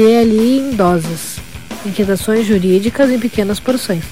DLI 0.00 0.60
em 0.60 0.70
doses. 0.74 1.36
Inquietações 1.84 2.46
jurídicas 2.46 3.10
em 3.10 3.20
pequenas 3.20 3.60
porções. 3.60 4.02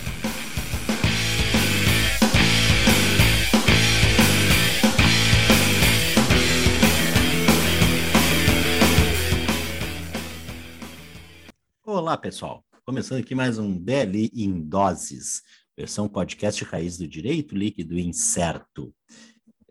Olá, 11.87 12.19
pessoal. 12.19 12.63
Começando 12.85 13.21
aqui 13.21 13.35
mais 13.35 13.59
um 13.59 13.75
DLI 13.79 14.31
em 14.35 14.61
doses, 14.61 15.41
versão 15.75 16.07
podcast 16.07 16.63
raiz 16.65 16.99
do 16.99 17.09
direito 17.09 17.57
líquido 17.57 17.99
incerto. 17.99 18.95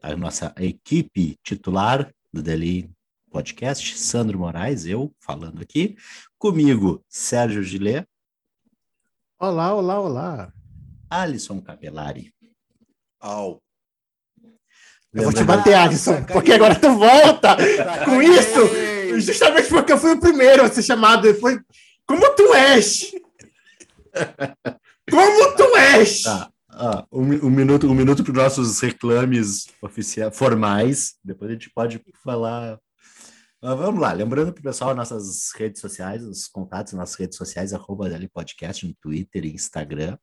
A 0.02 0.18
nossa 0.18 0.52
equipe 0.58 1.38
titular 1.44 2.12
do 2.34 2.42
DLI 2.42 2.90
podcast, 3.38 3.96
Sandro 4.00 4.40
Moraes, 4.40 4.88
eu 4.88 5.14
falando 5.20 5.62
aqui, 5.62 5.96
comigo, 6.40 7.06
Sérgio 7.08 7.62
Gillet. 7.62 8.04
Olá, 9.40 9.76
olá, 9.76 10.00
olá. 10.00 10.54
Alisson 11.08 11.62
Capelari. 11.62 12.34
Au. 13.20 13.62
Eu 15.14 15.26
vou 15.26 15.34
te 15.34 15.44
bater, 15.44 15.76
Alisson, 15.76 16.24
porque 16.24 16.52
agora 16.52 16.74
tu 16.80 16.90
volta 16.98 17.56
com 18.06 18.20
isso, 18.24 19.20
justamente 19.22 19.70
porque 19.70 19.94
eu 19.94 20.00
fui 20.00 20.14
o 20.14 20.20
primeiro 20.20 20.64
a 20.64 20.70
ser 20.70 20.82
chamado 20.82 21.22
depois. 21.22 21.60
Como 22.08 22.28
tu 22.36 22.56
és? 22.56 23.12
Como 25.12 25.56
tu 25.56 25.78
és? 25.78 26.24
Tá. 26.24 26.50
Ah, 26.70 27.06
um, 27.12 27.22
um, 27.22 27.50
minuto, 27.52 27.88
um 27.88 27.94
minuto 27.94 28.24
para 28.24 28.32
os 28.32 28.38
nossos 28.38 28.80
reclames 28.80 29.68
oficiais, 29.80 30.36
formais. 30.36 31.14
Depois 31.24 31.52
a 31.52 31.54
gente 31.54 31.70
pode 31.70 32.02
falar. 32.24 32.80
Ah, 33.60 33.74
vamos 33.74 34.00
lá, 34.00 34.14
lembrando 34.14 34.54
para 34.54 34.60
o 34.60 34.64
pessoal 34.64 34.94
nossas 34.94 35.52
redes 35.56 35.82
sociais, 35.82 36.24
os 36.24 36.48
contatos 36.48 36.94
nas 36.94 37.16
redes 37.16 37.36
sociais, 37.36 37.74
arroba 37.74 38.08
Podcast 38.32 38.86
no 38.86 38.94
Twitter 39.02 39.46
e 39.46 39.56
Instagram, 39.56 40.16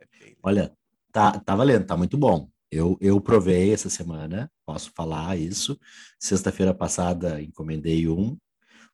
É 0.00 0.06
bem, 0.18 0.30
né? 0.30 0.36
Olha, 0.42 0.76
tá, 1.12 1.38
tá 1.41 1.54
valendo, 1.54 1.87
tá 1.87 1.97
muito 1.97 2.16
bom. 2.16 2.48
Eu, 2.71 2.97
eu 3.00 3.21
provei 3.21 3.72
essa 3.72 3.91
semana, 3.91 4.50
posso 4.65 4.93
falar 4.94 5.37
isso. 5.37 5.78
Sexta-feira 6.19 6.72
passada 6.72 7.43
encomendei 7.43 8.09
um, 8.09 8.37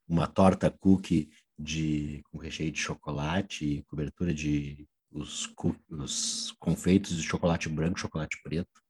uma 0.09 0.27
torta 0.27 0.71
cookie 0.71 1.29
de, 1.59 2.23
com 2.31 2.39
recheio 2.39 2.73
de 2.73 2.79
chocolate 2.79 3.85
cobertura 3.87 4.33
de 4.33 4.87
os, 5.11 5.51
os 5.91 6.55
confeitos 6.59 7.17
de 7.17 7.23
chocolate 7.23 7.69
branco, 7.69 7.99
chocolate 7.99 8.39
preto. 8.43 8.83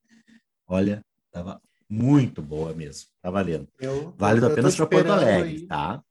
Olha, 0.66 1.04
tava 1.30 1.60
muito 1.88 2.42
boa 2.42 2.74
mesmo. 2.74 3.08
Tá 3.22 3.30
valendo. 3.30 3.68
Eu, 3.78 4.12
Válido 4.16 4.46
eu 4.46 4.52
apenas 4.52 4.74
para 4.76 4.86
Porto 4.86 5.12
Alegre, 5.12 5.50
aí. 5.50 5.66
tá? 5.66 6.02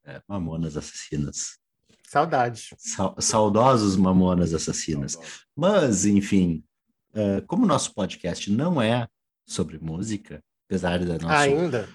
É, 0.06 0.22
Mamonas 0.28 0.76
Assassinas. 0.76 1.58
Saudades. 2.06 2.72
Sa 2.78 3.14
saudosos 3.18 3.96
mamonas 3.96 4.54
assassinas. 4.54 5.12
Saudosos. 5.12 5.46
Mas, 5.56 6.06
enfim, 6.06 6.64
uh, 7.10 7.44
como 7.46 7.64
o 7.64 7.66
nosso 7.66 7.92
podcast 7.92 8.50
não 8.50 8.80
é 8.80 9.08
sobre 9.44 9.78
música, 9.80 10.40
apesar 10.66 11.04
da 11.04 11.18
nossa. 11.18 11.38
Ainda? 11.38 11.88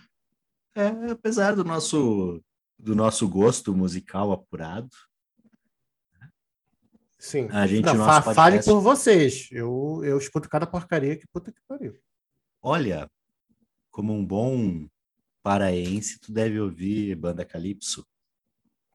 É, 0.75 1.11
apesar 1.11 1.55
do 1.55 1.63
nosso, 1.63 2.43
do 2.77 2.93
nosso 2.93 3.27
gosto 3.29 3.73
musical 3.73 4.33
apurado. 4.33 4.89
Sim. 7.17 7.47
A 7.49 7.65
gente, 7.65 7.85
não, 7.85 7.95
fa 7.95 8.21
podcast... 8.21 8.35
Fale 8.35 8.63
por 8.63 8.81
vocês. 8.81 9.47
Eu, 9.51 10.01
eu 10.03 10.17
escuto 10.17 10.49
cada 10.49 10.67
porcaria 10.67 11.15
que 11.15 11.27
puta 11.27 11.51
que 11.51 11.61
pariu. 11.65 11.97
Olha, 12.61 13.09
como 13.89 14.13
um 14.13 14.25
bom 14.25 14.87
paraense, 15.43 16.19
tu 16.19 16.31
deve 16.31 16.59
ouvir 16.59 17.15
banda 17.15 17.45
Calypso. 17.45 18.05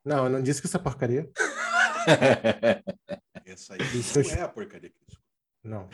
Não, 0.05 0.25
eu 0.25 0.31
não 0.31 0.43
disse 0.43 0.61
que 0.61 0.67
isso 0.67 0.77
é 0.77 0.81
porcaria. 0.81 1.31
Essa 3.45 3.75
aí 3.75 3.81
isso 3.99 4.23
não 4.23 4.31
é 4.31 4.43
a 4.43 4.49
porcaria 4.49 4.91
que 4.91 4.97
eu 4.97 5.19
Não. 5.65 5.89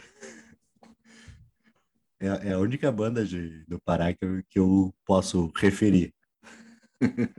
É, 2.20 2.48
é, 2.48 2.52
a 2.52 2.58
única 2.58 2.92
banda 2.92 3.24
de, 3.24 3.64
do 3.64 3.80
Pará 3.80 4.12
que 4.12 4.24
eu, 4.24 4.42
que 4.48 4.58
eu 4.58 4.94
posso 5.04 5.50
referir. 5.56 6.14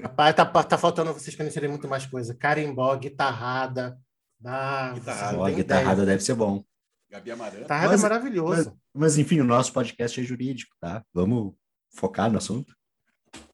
Rapaz, 0.01 0.35
tá, 0.35 0.45
tá 0.45 0.77
faltando 0.77 1.13
vocês 1.13 1.35
conhecerem 1.35 1.69
muito 1.69 1.87
mais 1.87 2.05
coisa. 2.05 2.35
Carimbó, 2.35 2.93
guitarrada. 2.97 3.97
Ah, 4.43 4.91
guitarrada, 4.93 5.37
Ó, 5.37 5.49
guitarrada 5.49 6.05
deve 6.05 6.21
ser 6.21 6.35
bom. 6.35 6.65
Gabi 7.09 7.31
Amaranta. 7.31 7.61
Guitarrada 7.61 7.91
mas, 7.91 7.99
é 7.99 8.03
maravilhoso. 8.03 8.77
Mas, 8.93 8.93
mas, 8.93 9.17
enfim, 9.17 9.39
o 9.39 9.45
nosso 9.45 9.71
podcast 9.71 10.19
é 10.19 10.23
jurídico, 10.23 10.75
tá? 10.81 11.03
Vamos 11.13 11.53
focar 11.91 12.29
no 12.29 12.37
assunto? 12.37 12.75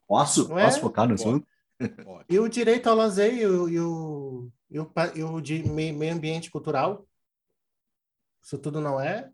Posso, 0.09 0.57
é? 0.57 0.65
posso 0.65 0.81
focar 0.81 1.07
no 1.07 1.13
assunto? 1.13 1.47
E 2.27 2.39
o 2.39 2.49
direito 2.49 2.89
ao 2.89 2.95
lazer 2.95 3.31
e 3.31 3.45
o, 3.45 3.69
e 3.69 3.79
o, 3.79 4.51
e 4.71 4.79
o, 4.79 4.91
e 5.15 5.23
o 5.23 5.39
de 5.39 5.61
meio 5.69 6.13
ambiente 6.13 6.49
cultural? 6.49 7.07
Isso 8.43 8.57
tudo 8.57 8.81
não 8.81 8.99
é 8.99 9.29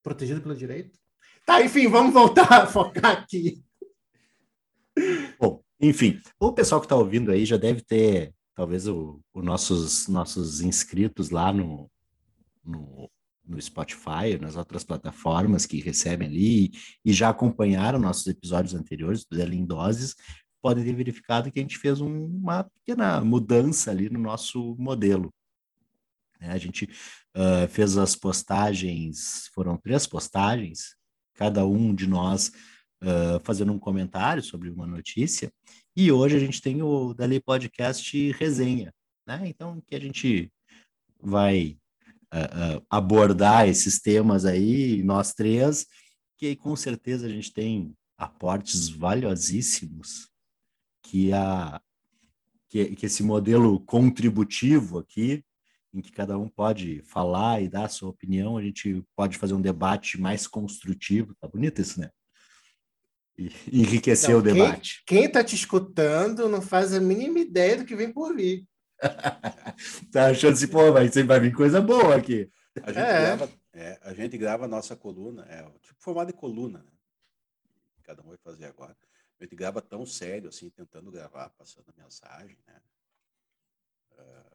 protegido 0.00 0.40
pelo 0.40 0.54
direito? 0.54 0.96
Tá, 1.44 1.60
enfim, 1.60 1.88
vamos 1.88 2.14
voltar 2.14 2.62
a 2.62 2.66
focar 2.68 3.18
aqui. 3.18 3.64
Bom, 5.40 5.60
enfim, 5.80 6.20
o 6.38 6.52
pessoal 6.52 6.80
que 6.80 6.86
está 6.86 6.94
ouvindo 6.94 7.32
aí 7.32 7.44
já 7.44 7.56
deve 7.56 7.82
ter, 7.82 8.32
talvez, 8.54 8.86
os 8.86 9.20
nossos, 9.34 10.06
nossos 10.06 10.60
inscritos 10.60 11.30
lá 11.30 11.52
no, 11.52 11.90
no, 12.64 13.10
no 13.46 13.60
Spotify, 13.60 14.38
nas 14.40 14.56
outras 14.56 14.84
plataformas 14.84 15.66
que 15.66 15.80
recebem 15.80 16.28
ali 16.28 16.70
e 17.04 17.12
já 17.12 17.28
acompanharam 17.28 17.98
nossos 17.98 18.26
episódios 18.26 18.74
anteriores 18.74 19.24
do 19.24 19.36
Dela 19.36 19.54
Doses, 19.66 20.14
podem 20.62 20.82
ter 20.82 20.94
verificado 20.94 21.52
que 21.52 21.58
a 21.58 21.62
gente 21.62 21.78
fez 21.78 22.00
um, 22.00 22.26
uma 22.26 22.64
pequena 22.64 23.20
mudança 23.20 23.90
ali 23.90 24.08
no 24.08 24.18
nosso 24.18 24.74
modelo. 24.78 25.32
É, 26.40 26.50
a 26.50 26.58
gente 26.58 26.84
uh, 27.36 27.68
fez 27.68 27.98
as 27.98 28.16
postagens, 28.16 29.50
foram 29.54 29.76
três 29.76 30.06
postagens, 30.06 30.96
cada 31.34 31.66
um 31.66 31.94
de 31.94 32.06
nós 32.06 32.50
uh, 33.02 33.40
fazendo 33.42 33.72
um 33.72 33.78
comentário 33.78 34.42
sobre 34.42 34.70
uma 34.70 34.86
notícia, 34.86 35.52
e 35.96 36.10
hoje 36.10 36.36
a 36.36 36.40
gente 36.40 36.60
tem 36.60 36.82
o 36.82 37.12
Dali 37.14 37.40
Podcast 37.40 38.32
Resenha, 38.32 38.92
né? 39.26 39.42
Então, 39.44 39.82
que 39.86 39.94
a 39.94 40.00
gente 40.00 40.50
vai 41.20 41.78
uh, 42.34 42.78
uh, 42.78 42.86
abordar 42.90 43.68
esses 43.68 44.00
temas 44.00 44.44
aí, 44.44 45.02
nós 45.02 45.32
três, 45.32 45.86
que 46.36 46.56
com 46.56 46.74
certeza 46.74 47.26
a 47.26 47.30
gente 47.30 47.52
tem 47.52 47.94
aportes 48.18 48.88
valiosíssimos 48.88 50.28
que 51.02 51.32
a 51.32 51.80
que, 52.68 52.96
que 52.96 53.06
esse 53.06 53.22
modelo 53.22 53.78
contributivo 53.78 54.98
aqui 54.98 55.44
em 55.92 56.00
que 56.00 56.10
cada 56.10 56.36
um 56.36 56.48
pode 56.48 57.02
falar 57.04 57.62
e 57.62 57.68
dar 57.68 57.84
a 57.84 57.88
sua 57.88 58.08
opinião, 58.08 58.58
a 58.58 58.62
gente 58.62 59.00
pode 59.14 59.38
fazer 59.38 59.54
um 59.54 59.60
debate 59.60 60.20
mais 60.20 60.44
construtivo. 60.44 61.36
Tá 61.40 61.46
bonito 61.46 61.80
isso, 61.80 62.00
né? 62.00 62.10
E 63.38 63.52
enriquecer 63.72 64.30
não, 64.30 64.40
o 64.40 64.42
debate. 64.42 65.04
Quem 65.06 65.24
está 65.24 65.44
te 65.44 65.54
escutando 65.54 66.48
não 66.48 66.60
faz 66.60 66.92
a 66.92 67.00
mínima 67.00 67.38
ideia 67.38 67.76
do 67.76 67.84
que 67.84 67.94
vem 67.94 68.12
por 68.12 68.34
vir. 68.34 68.66
tá 70.12 70.26
achando 70.28 70.52
assim, 70.52 70.68
pô, 70.68 70.92
vai, 70.92 71.08
vai 71.08 71.40
vir 71.40 71.54
coisa 71.54 71.80
boa 71.80 72.16
aqui. 72.16 72.50
A 72.82 72.92
gente, 72.92 73.04
é. 73.04 73.20
grava, 73.20 73.52
é, 73.72 74.00
a 74.02 74.14
gente 74.14 74.38
grava 74.38 74.64
a 74.64 74.68
nossa 74.68 74.96
coluna, 74.96 75.44
é 75.48 75.62
tipo 75.80 75.96
formado 75.98 76.28
de 76.28 76.32
coluna, 76.32 76.78
né? 76.78 76.92
Cada 78.02 78.22
um 78.22 78.28
vai 78.28 78.36
fazer 78.36 78.66
agora. 78.66 78.96
A 79.40 79.44
gente 79.44 79.56
grava 79.56 79.80
tão 79.80 80.04
sério, 80.04 80.48
assim, 80.48 80.70
tentando 80.70 81.10
gravar, 81.10 81.50
passando 81.50 81.86
a 81.88 82.02
mensagem, 82.02 82.58
né? 82.66 82.80
Uh, 84.12 84.54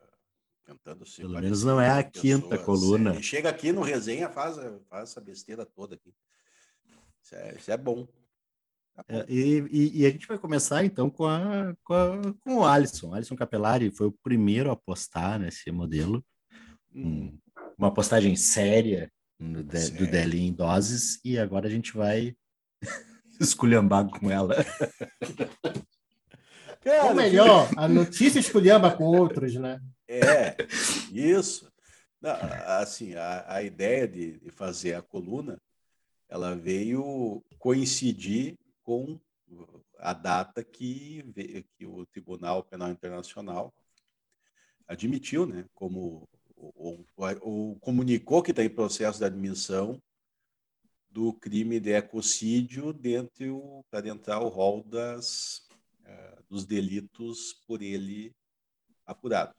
Tentando 0.69 1.03
ser 1.03 1.23
Pelo 1.23 1.41
menos 1.41 1.63
não 1.63 1.81
é 1.81 1.89
a 1.89 2.03
quinta 2.03 2.55
coluna. 2.55 3.13
Ele 3.15 3.23
chega 3.23 3.49
aqui 3.49 3.71
no 3.71 3.81
resenha, 3.81 4.29
faz, 4.29 4.55
faz 4.87 5.09
essa 5.09 5.19
besteira 5.19 5.65
toda 5.65 5.95
aqui. 5.95 6.13
Isso 7.23 7.35
é, 7.35 7.55
isso 7.55 7.71
é 7.71 7.77
bom. 7.77 8.07
É, 9.07 9.25
e, 9.27 9.59
e, 9.71 10.01
e, 10.01 10.05
a 10.05 10.09
gente 10.09 10.27
vai 10.27 10.37
começar 10.37 10.83
então 10.83 11.09
com, 11.09 11.25
a, 11.25 11.75
com, 11.83 11.93
a, 11.93 12.33
com 12.41 12.55
o 12.57 12.65
Alisson. 12.65 13.13
Alisson 13.13 13.35
Capelari 13.35 13.91
foi 13.91 14.07
o 14.07 14.15
primeiro 14.23 14.71
a 14.71 14.75
postar 14.75 15.39
nesse 15.39 15.71
modelo. 15.71 16.23
Hum. 16.93 17.37
uma 17.77 17.93
postagem 17.93 18.35
séria 18.35 19.11
no 19.39 19.63
de, 19.63 19.91
do 19.91 20.07
Deli 20.07 20.41
em 20.41 20.53
doses. 20.53 21.19
E 21.23 21.37
agora 21.37 21.67
a 21.67 21.71
gente 21.71 21.95
vai 21.95 22.35
esculhambar 23.39 24.07
com 24.09 24.29
ela. 24.29 24.55
Cara, 26.81 27.05
Ou 27.05 27.15
melhor, 27.15 27.69
a 27.75 27.87
notícia 27.87 28.39
esculhamba 28.39 28.89
com 28.91 29.03
outros, 29.03 29.53
né? 29.55 29.81
É, 30.07 30.55
isso. 31.11 31.69
Não, 32.21 32.31
assim, 32.79 33.15
a, 33.15 33.45
a 33.47 33.63
ideia 33.63 34.07
de, 34.07 34.39
de, 34.39 34.49
fazer 34.49 34.93
a 34.93 35.01
coluna, 35.01 35.61
ela 36.27 36.55
veio 36.55 37.43
coincidir 37.57 38.57
com 38.89 39.19
a 39.99 40.13
data 40.13 40.63
que, 40.63 41.23
que 41.77 41.85
o 41.85 42.07
Tribunal 42.07 42.63
Penal 42.63 42.89
Internacional 42.89 43.71
admitiu, 44.87 45.45
né, 45.45 45.63
como 45.75 46.27
ou, 46.55 47.05
ou 47.41 47.75
comunicou 47.75 48.41
que 48.41 48.49
está 48.49 48.63
em 48.63 48.69
processo 48.69 49.19
de 49.19 49.25
admissão 49.25 50.01
do 51.07 51.31
crime 51.33 51.79
de 51.79 51.91
ecocídio 51.91 52.91
dentro 52.91 53.85
para 53.91 54.09
entrar 54.09 54.39
o 54.39 54.47
rol 54.47 54.83
das 54.83 55.67
uh, 56.01 56.43
dos 56.49 56.65
delitos 56.65 57.53
por 57.67 57.83
ele 57.83 58.35
apurados 59.05 59.55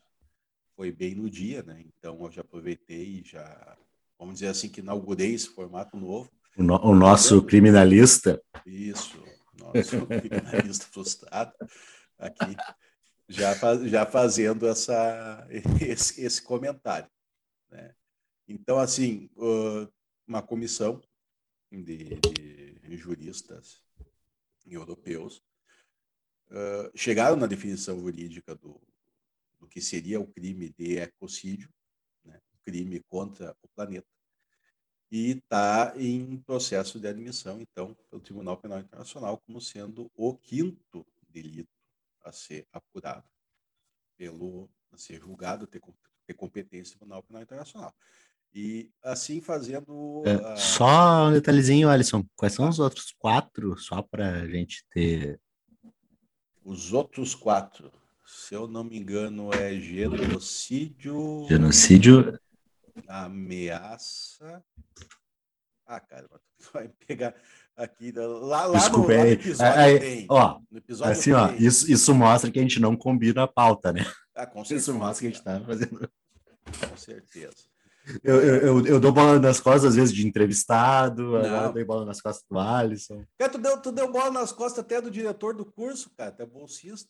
foi 0.75 0.91
bem 0.91 1.15
no 1.15 1.31
dia, 1.31 1.63
né? 1.63 1.85
Então 1.87 2.19
eu 2.25 2.33
já 2.33 2.41
aproveitei 2.41 3.21
e 3.21 3.23
já, 3.23 3.79
vamos 4.19 4.35
dizer 4.35 4.49
assim, 4.49 4.69
que 4.69 4.81
inaugurei 4.81 5.35
esse 5.35 5.49
formato 5.49 5.97
novo. 5.97 6.29
O, 6.57 6.63
no, 6.63 6.77
o 6.77 6.95
nosso 6.95 7.43
criminalista. 7.43 8.43
Isso, 8.67 9.23
nosso 9.57 10.07
criminalista 10.07 10.87
frustrado 10.87 11.53
aqui, 12.19 12.57
já, 13.29 13.55
já 13.87 14.07
fazendo 14.07 14.67
essa, 14.67 15.47
esse, 15.81 16.21
esse 16.21 16.43
comentário. 16.43 17.11
Né? 17.71 17.95
Então, 18.49 18.79
assim, 18.79 19.31
uma 20.27 20.43
comissão 20.43 21.01
de, 21.71 22.17
de 22.17 22.97
juristas 22.97 23.83
europeus 24.67 25.43
uh, 26.51 26.91
chegaram 26.95 27.37
na 27.37 27.47
definição 27.47 27.99
jurídica 28.01 28.55
do, 28.55 28.81
do 29.59 29.69
que 29.69 29.81
seria 29.81 30.21
o 30.21 30.27
crime 30.27 30.71
de 30.71 30.99
ecocídio, 30.99 31.73
né, 32.25 32.41
crime 32.65 33.01
contra 33.09 33.57
o 33.63 33.69
planeta, 33.69 34.09
e 35.11 35.33
está 35.33 35.93
em 35.97 36.37
processo 36.39 37.01
de 37.01 37.09
admissão, 37.09 37.61
então, 37.61 37.97
pelo 38.09 38.23
Tribunal 38.23 38.57
Penal 38.57 38.81
Internacional 38.81 39.39
como 39.39 39.61
sendo 39.61 40.11
o 40.15 40.35
quinto 40.35 41.05
delito 41.29 41.69
a 42.25 42.33
ser 42.33 42.67
apurado, 42.73 43.25
pelo 44.17 44.69
a 44.93 44.97
ser 44.97 45.21
julgado, 45.21 45.67
ter, 45.67 45.81
ter 46.27 46.35
competência 46.35 46.95
do 46.95 46.99
Tribunal 47.01 47.23
Penal 47.23 47.43
Internacional. 47.43 47.95
E 48.53 48.91
assim 49.03 49.41
fazendo. 49.41 50.23
É, 50.27 50.35
a... 50.35 50.57
Só 50.57 51.29
um 51.29 51.33
detalhezinho, 51.33 51.89
Alisson. 51.89 52.25
Quais 52.35 52.53
são 52.53 52.69
os 52.69 52.81
outros 52.81 53.15
quatro, 53.17 53.79
só 53.79 54.03
para 54.03 54.41
a 54.41 54.49
gente 54.49 54.85
ter. 54.91 55.41
Os 56.65 56.93
outros 56.93 57.33
quatro 57.33 57.93
se 58.31 58.55
eu 58.55 58.69
não 58.69 58.85
me 58.85 58.97
engano, 58.97 59.53
é 59.53 59.75
genocídio. 59.75 61.47
Genocídio. 61.49 62.39
Ameaça. 63.09 64.63
Ah, 65.87 66.01
cara, 66.01 66.29
vai 66.73 66.89
pegar 67.07 67.35
aqui. 67.77 68.13
Lá, 68.13 68.67
lá 68.67 68.79
Desculpa, 68.79 69.13
no, 69.13 69.19
lá 69.19 69.25
no 69.25 69.31
episódio 69.31 69.81
aí, 69.81 69.99
tem. 69.99 70.27
Ó, 70.29 70.61
episódio 70.75 71.13
assim, 71.13 71.33
ó, 71.33 71.51
isso, 71.59 71.91
isso 71.91 72.15
mostra 72.15 72.51
que 72.51 72.59
a 72.59 72.63
gente 72.63 72.81
não 72.81 72.97
combina 72.97 73.43
a 73.43 73.49
pauta, 73.49 73.93
né? 73.93 74.07
Ah, 74.35 74.47
com 74.47 74.65
certeza. 74.65 74.91
Isso 74.91 74.95
mostra 74.95 75.21
que 75.21 75.27
a 75.27 75.31
gente 75.31 75.39
está 75.39 75.61
fazendo. 75.61 76.11
Com 76.89 76.97
certeza. 76.97 77.71
Eu, 78.25 78.41
eu, 78.41 78.57
eu, 78.57 78.87
eu, 78.87 79.01
dou 79.01 79.13
bola 79.13 79.39
nas 79.39 79.61
costas, 79.61 79.85
às 79.91 79.97
vezes, 79.97 80.15
de 80.15 80.27
entrevistado, 80.27 81.37
agora 81.37 81.67
eu 81.67 81.73
dou 81.73 81.85
bola 81.85 82.05
nas 82.05 82.21
costas 82.21 82.45
do 82.49 82.59
Alisson. 82.59 83.25
Cara, 83.39 83.53
tu 83.53 83.59
deu, 83.59 83.81
tu 83.81 83.93
deu 83.93 84.11
bola 84.11 84.31
nas 84.31 84.53
costas 84.53 84.85
até 84.85 85.01
do 85.01 85.11
diretor 85.11 85.55
do 85.55 85.65
curso, 85.65 86.11
cara, 86.17 86.33
tu 86.33 86.43
é 86.43 86.47
bolsista. 86.47 87.09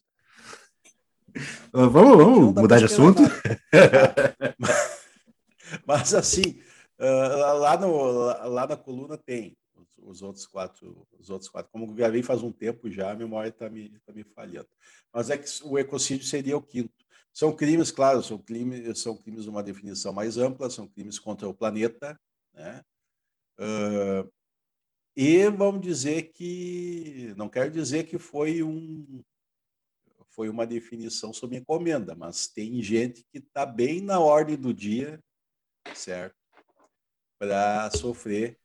Uh, 1.73 1.89
vamos 1.89 2.17
vamos 2.17 2.55
mudar 2.55 2.79
de 2.79 2.87
assunto? 2.87 3.23
Mas 5.91 6.15
assim, 6.15 6.61
uh, 7.01 7.59
lá, 7.59 7.77
no, 7.77 8.13
lá 8.49 8.65
na 8.65 8.77
coluna 8.77 9.19
tem 9.19 9.57
os, 9.75 9.89
os, 9.99 10.23
outros 10.23 10.47
quatro, 10.47 11.05
os 11.19 11.31
outros 11.31 11.51
quatro. 11.51 11.69
Como 11.73 11.93
gravei 11.93 12.23
faz 12.23 12.43
um 12.43 12.53
tempo 12.53 12.89
já, 12.89 13.11
a 13.11 13.17
memória 13.17 13.49
está 13.49 13.69
me, 13.69 13.99
tá 14.07 14.13
me 14.13 14.23
falhando. 14.23 14.69
Mas 15.13 15.31
é 15.31 15.37
que 15.37 15.49
o 15.65 15.77
ecocídio 15.77 16.25
seria 16.25 16.57
o 16.57 16.63
quinto. 16.63 16.95
São 17.33 17.53
crimes, 17.53 17.91
claro, 17.91 18.23
são 18.23 18.39
crimes, 18.39 19.01
são 19.01 19.17
crimes 19.17 19.45
de 19.45 19.51
uma 19.51 19.65
definição 19.65 20.13
mais 20.13 20.39
ampla, 20.39 20.71
são 20.71 20.87
crimes 20.87 21.19
contra 21.19 21.49
o 21.49 21.55
planeta, 21.55 22.17
né? 22.55 22.85
Uh, 23.59 24.31
e 25.17 25.49
vamos 25.51 25.81
dizer 25.81 26.31
que, 26.33 27.35
não 27.37 27.49
quero 27.49 27.71
dizer 27.71 28.05
que 28.05 28.17
foi 28.17 28.63
um, 28.63 29.23
foi 30.29 30.49
uma 30.49 30.67
definição 30.67 31.33
sob 31.33 31.57
encomenda, 31.57 32.15
mas 32.15 32.47
tem 32.47 32.81
gente 32.81 33.25
que 33.31 33.39
está 33.39 33.67
bem 33.67 34.01
na 34.01 34.21
ordem 34.21 34.57
do 34.57 34.73
dia, 34.73 35.21
certo? 35.95 36.37
Para 37.39 37.91
sofrer, 37.93 38.59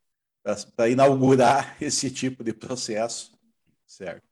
para 0.76 0.88
inaugurar 0.88 1.76
esse 1.82 2.10
tipo 2.10 2.44
de 2.44 2.52
processo, 2.52 3.38
certo? 3.86 4.26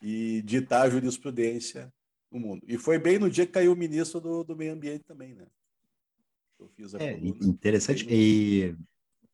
e 0.00 0.42
ditar 0.42 0.82
a 0.82 0.90
jurisprudência 0.90 1.92
no 2.30 2.38
mundo. 2.38 2.62
E 2.66 2.78
foi 2.78 2.98
bem 2.98 3.18
no 3.18 3.30
dia 3.30 3.46
que 3.46 3.52
caiu 3.52 3.72
o 3.72 3.76
ministro 3.76 4.20
do, 4.20 4.44
do 4.44 4.56
Meio 4.56 4.72
Ambiente 4.72 5.04
também, 5.04 5.34
né? 5.34 5.46
Eu 6.58 6.68
fiz 6.68 6.94
a 6.94 6.98
é, 6.98 7.12
interessante. 7.12 8.06
E... 8.08 8.74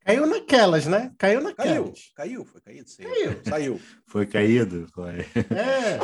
Caiu 0.00 0.26
naquelas, 0.26 0.87
né? 0.87 1.12
Caiu 1.16 1.40
naquelas. 1.40 2.12
Caiu, 2.14 2.42
caiu, 2.42 2.44
foi 2.44 2.61
caído. 2.61 2.90
Sim. 2.90 3.02
Caiu. 3.04 3.40
Saiu. 3.44 3.80
Foi 4.06 4.26
caído, 4.26 4.87
foi. 4.92 5.20
É. 5.20 5.99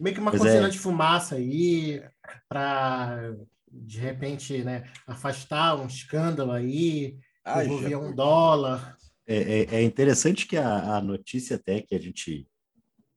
Meio 0.00 0.14
que 0.14 0.20
uma 0.20 0.30
pois 0.30 0.42
cortina 0.42 0.68
é. 0.68 0.70
de 0.70 0.78
fumaça 0.78 1.34
aí, 1.34 2.02
para 2.48 3.34
de 3.72 3.98
repente, 3.98 4.62
né, 4.62 4.90
afastar 5.06 5.76
um 5.76 5.86
escândalo 5.86 6.52
aí, 6.52 7.18
ah, 7.44 7.64
envolver 7.64 7.96
um 7.96 8.14
dólar. 8.14 8.96
É, 9.26 9.36
é, 9.36 9.74
é, 9.76 9.82
interessante 9.82 10.46
que 10.46 10.56
a, 10.56 10.96
a 10.96 11.02
notícia 11.02 11.56
até 11.56 11.82
que 11.82 11.94
a 11.94 11.98
gente 12.00 12.46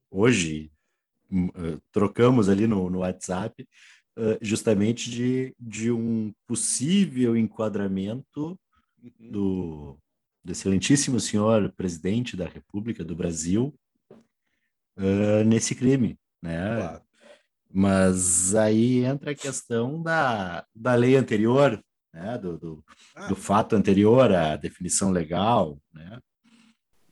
hoje 0.10 0.72
uh, 1.32 1.82
trocamos 1.92 2.50
ali 2.50 2.68
no, 2.68 2.90
no 2.90 3.00
WhatsApp, 3.00 3.68
uh, 4.18 4.38
justamente 4.42 5.10
de, 5.10 5.56
de 5.58 5.92
um 5.92 6.34
possível 6.46 7.38
enquadramento 7.38 8.60
uhum. 9.02 9.32
do, 9.32 9.98
do 10.44 10.52
excelentíssimo 10.52 11.20
senhor 11.20 11.72
presidente 11.72 12.36
da 12.36 12.46
República 12.46 13.04
do 13.04 13.16
Brasil 13.16 13.74
uh, 14.98 15.44
nesse 15.46 15.74
crime, 15.74 16.20
né? 16.42 16.78
Claro. 16.78 17.11
Mas 17.74 18.54
aí 18.56 19.06
entra 19.06 19.32
a 19.32 19.36
questão 19.36 20.02
da, 20.02 20.66
da 20.76 20.96
lei 20.96 21.16
anterior, 21.16 21.82
né? 22.14 22.38
do, 22.38 22.58
do, 22.58 22.86
ah. 23.16 23.28
do 23.28 23.36
fato 23.36 23.76
anterior 23.76 24.34
à 24.34 24.56
definição 24.56 25.12
legal, 25.12 25.78
né? 25.94 26.20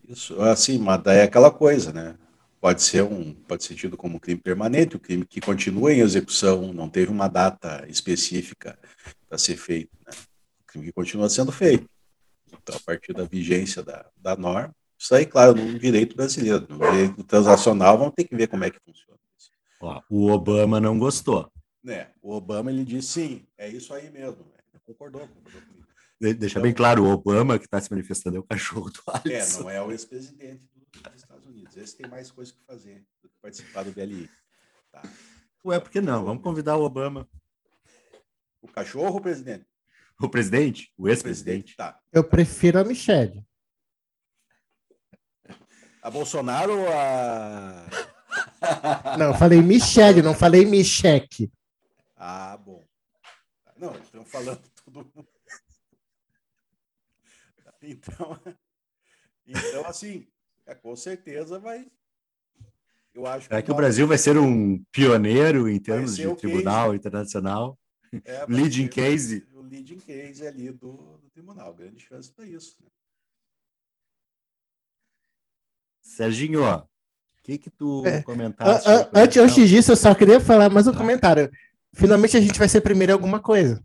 Isso, 0.08 0.42
assim, 0.42 0.80
mas 0.80 1.04
daí 1.04 1.20
é 1.20 1.24
aquela 1.24 1.52
coisa, 1.52 1.94
né? 1.94 2.18
Pode 2.60 2.82
ser 2.82 3.04
um, 3.04 3.34
pode 3.34 3.64
ser 3.64 3.76
tido 3.76 3.96
como 3.96 4.20
crime 4.20 4.42
permanente, 4.42 4.96
o 4.96 5.00
crime 5.00 5.24
que 5.24 5.40
continua 5.40 5.94
em 5.94 6.00
execução, 6.00 6.74
não 6.74 6.90
teve 6.90 7.12
uma 7.12 7.28
data 7.28 7.86
específica 7.88 8.78
para 9.30 9.38
ser 9.38 9.56
feito, 9.56 9.96
né? 10.06 10.12
O 10.62 10.66
crime 10.66 10.88
que 10.88 10.92
continua 10.92 11.30
sendo 11.30 11.52
feito. 11.52 11.88
Então, 12.52 12.76
a 12.76 12.80
partir 12.80 13.14
da 13.14 13.24
vigência 13.24 13.84
da, 13.84 14.08
da 14.18 14.36
norma, 14.36 14.76
isso 14.98 15.14
aí, 15.16 15.26
claro, 15.26 15.56
no 15.56 15.80
direito 15.80 16.16
brasileiro, 16.16 16.66
no 16.68 16.80
direito 16.80 17.24
transacional, 17.24 17.98
vamos 17.98 18.14
ter 18.16 18.26
que 18.26 18.36
ver 18.36 18.48
como 18.48 18.66
é 18.66 18.72
que 18.72 18.80
funciona. 18.84 19.19
Ó, 19.82 20.02
o 20.10 20.30
Obama 20.30 20.80
não 20.80 21.00
gostou. 21.00 21.52
Né? 21.84 22.12
O 22.22 22.34
Obama 22.34 22.72
ele 22.72 22.84
disse 22.84 23.08
sim, 23.08 23.48
é 23.58 23.70
isso 23.70 23.94
aí 23.94 24.10
mesmo. 24.10 24.46
Ele 24.74 24.82
concordou, 24.86 25.28
concordou 25.28 25.62
comigo. 25.62 25.88
Deixa 26.20 26.54
então, 26.54 26.62
bem 26.64 26.74
claro, 26.74 27.06
o 27.06 27.10
Obama 27.10 27.58
que 27.58 27.66
está 27.66 27.80
se 27.80 27.90
manifestando 27.90 28.36
é 28.36 28.40
o 28.40 28.44
cachorro 28.44 28.90
do 28.90 29.02
Alisson. 29.08 29.62
É, 29.62 29.64
não 29.64 29.70
é 29.70 29.82
o 29.82 29.92
ex-presidente 29.92 30.68
dos 30.92 31.16
Estados 31.16 31.46
Unidos. 31.46 31.78
Esse 31.78 31.96
tem 31.96 32.10
mais 32.10 32.30
coisa 32.30 32.52
que 32.52 32.60
fazer 32.68 33.06
do 33.24 33.30
que 33.30 33.36
participar 33.42 33.84
do 33.84 33.92
BLI. 33.92 34.30
Tá. 34.92 35.02
Ué, 35.66 35.80
por 35.80 35.90
que 35.90 36.02
não? 36.02 36.26
Vamos 36.26 36.44
convidar 36.44 36.76
o 36.76 36.84
Obama. 36.84 37.28
O 38.62 38.68
cachorro 38.68 39.12
ou 39.12 39.18
o 39.18 39.22
presidente? 39.22 39.66
O 40.22 40.28
presidente? 40.28 40.92
O 40.98 41.08
ex-presidente? 41.08 41.78
Tá. 41.78 41.98
Eu 42.12 42.24
prefiro 42.24 42.80
a 42.80 42.84
Michelle. 42.84 43.46
A 46.02 46.12
Bolsonaro 46.12 46.78
ou 46.78 46.88
a. 46.90 47.86
Não, 49.18 49.28
eu 49.28 49.34
falei 49.34 49.62
Michelle, 49.62 50.22
não 50.22 50.34
falei 50.34 50.66
Micheque. 50.66 51.52
Ah, 52.16 52.58
bom. 52.58 52.84
Não, 53.78 53.96
estão 53.98 54.26
falando 54.26 54.62
tudo. 54.84 55.12
Então, 57.82 58.40
então 59.48 59.86
assim, 59.86 60.28
é, 60.66 60.76
com 60.76 60.96
certeza 60.96 61.58
vai. 61.58 61.90
Eu 63.14 63.26
acho 63.26 63.50
que, 63.50 63.56
é 63.56 63.62
que 63.62 63.72
o 63.72 63.76
Brasil 63.76 64.06
vai 64.06 64.18
ser 64.18 64.38
um 64.38 64.84
pioneiro 64.92 65.68
em 65.68 65.80
termos 65.80 66.16
de 66.16 66.36
tribunal 66.36 66.88
case. 66.88 66.98
internacional. 66.98 67.80
É, 68.26 68.46
leading 68.48 68.88
case. 68.88 69.48
O 69.54 69.62
leading 69.62 70.00
case 70.00 70.46
ali 70.46 70.72
do, 70.72 71.18
do 71.18 71.30
tribunal. 71.30 71.74
Grande 71.74 72.00
chance 72.00 72.32
para 72.32 72.46
isso. 72.46 72.76
Né? 72.82 72.90
Serginho, 76.02 76.64
o 76.64 76.90
que 77.44 77.58
que 77.58 77.70
tu 77.70 78.06
é. 78.06 78.22
comentaste? 78.22 78.90
Antes, 79.14 79.38
antes 79.38 79.70
disso, 79.70 79.92
eu 79.92 79.96
só 79.96 80.14
queria 80.14 80.40
falar 80.40 80.70
mais 80.70 80.88
um 80.88 80.92
ah. 80.92 80.98
comentário. 80.98 81.50
Finalmente 81.94 82.38
a 82.38 82.42
gente 82.42 82.60
vai 82.60 82.70
ser 82.70 82.82
primeiro 82.82 83.12
em 83.12 83.14
alguma 83.14 83.40
coisa. 83.40 83.84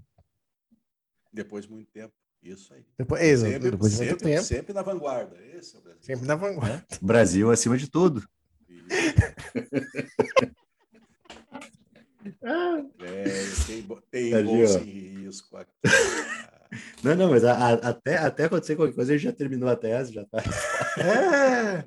Depois 1.32 1.64
de 1.64 1.70
muito 1.73 1.90
tempo. 1.90 2.12
Isso 2.42 2.75
aí. 2.75 2.84
Depois, 2.99 3.23
exato, 3.23 3.52
sempre, 3.52 3.70
depois 3.70 3.92
de 3.92 4.04
muito 4.04 4.23
tempo. 4.23 4.42
Sempre 4.42 4.73
na 4.75 4.82
vanguarda. 4.82 5.37
Esse 5.56 5.76
é 5.76 5.78
o 5.78 5.82
Brasil. 5.82 6.02
Sempre 6.02 6.26
na 6.26 6.34
vanguarda. 6.37 6.84
É. 6.90 6.99
Brasil 7.00 7.50
acima 7.50 7.78
de 7.78 7.90
tudo. 7.90 8.23
é, 12.42 12.82
tem, 13.66 13.82
tem 14.11 14.44
bolsa 14.44 14.78
em 14.80 15.25
risco 15.25 15.56
aqui. 15.56 15.73
Não, 17.02 17.14
não, 17.14 17.30
mas 17.30 17.44
a, 17.44 17.52
a, 17.54 17.73
até, 17.73 18.18
até 18.18 18.44
acontecer 18.44 18.76
qualquer 18.76 18.94
coisa, 18.94 19.12
ele 19.12 19.18
já 19.18 19.32
terminou 19.32 19.68
a 19.68 19.76
tese, 19.76 20.12
já 20.12 20.25
tá. 20.25 20.42
É. 20.99 21.84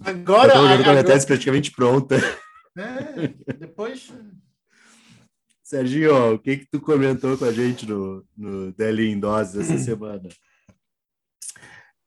Agora. 0.00 0.54
Eu 0.54 0.84
com 0.84 0.90
a 0.90 0.92
minha 0.92 1.04
tese 1.04 1.26
praticamente 1.26 1.70
pronta. 1.70 2.16
É, 2.76 3.54
depois. 3.54 4.12
Serginho, 5.62 6.34
o 6.34 6.38
que 6.38 6.58
que 6.58 6.66
tu 6.70 6.80
comentou 6.80 7.36
com 7.36 7.44
a 7.44 7.52
gente 7.52 7.86
no, 7.86 8.24
no 8.36 8.72
Deli 8.72 9.10
em 9.10 9.20
Doses 9.20 9.68
essa 9.68 9.76
semana? 9.84 10.28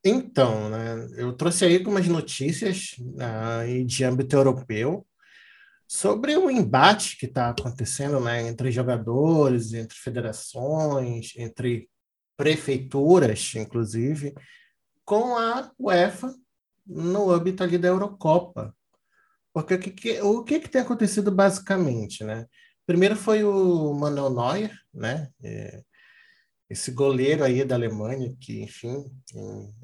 Então, 0.03 0.69
né, 0.69 1.07
eu 1.15 1.31
trouxe 1.33 1.65
aí 1.65 1.77
algumas 1.77 2.07
notícias 2.07 2.95
uh, 2.99 3.85
de 3.85 4.03
âmbito 4.03 4.35
europeu 4.35 5.05
sobre 5.87 6.35
o 6.35 6.49
embate 6.49 7.17
que 7.17 7.27
está 7.27 7.49
acontecendo 7.49 8.19
né, 8.19 8.47
entre 8.47 8.71
jogadores, 8.71 9.73
entre 9.73 9.95
federações, 9.95 11.33
entre 11.37 11.87
prefeituras, 12.35 13.53
inclusive, 13.55 14.33
com 15.05 15.37
a 15.37 15.69
UEFA 15.77 16.33
no 16.85 17.31
âmbito 17.31 17.63
ali 17.63 17.77
da 17.77 17.87
Eurocopa. 17.87 18.75
Porque 19.53 19.75
o 19.75 19.79
que, 19.79 20.21
o 20.21 20.43
que, 20.43 20.59
que 20.59 20.69
tem 20.69 20.81
acontecido 20.81 21.31
basicamente, 21.31 22.23
né? 22.23 22.45
Primeiro 22.85 23.15
foi 23.15 23.43
o 23.43 23.93
Manuel 23.93 24.29
Neuer, 24.29 24.71
né? 24.93 25.29
É, 25.43 25.81
esse 26.69 26.91
goleiro 26.91 27.43
aí 27.43 27.65
da 27.65 27.75
Alemanha, 27.75 28.33
que, 28.39 28.61
enfim, 28.61 29.03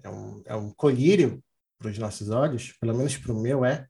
é 0.01 0.09
um, 0.09 0.41
é 0.45 0.55
um 0.55 0.71
colírio 0.71 1.43
para 1.77 1.91
os 1.91 1.97
nossos 1.97 2.29
olhos, 2.29 2.73
pelo 2.79 2.95
menos 2.95 3.17
para 3.17 3.33
o 3.33 3.41
meu 3.41 3.65
é. 3.65 3.85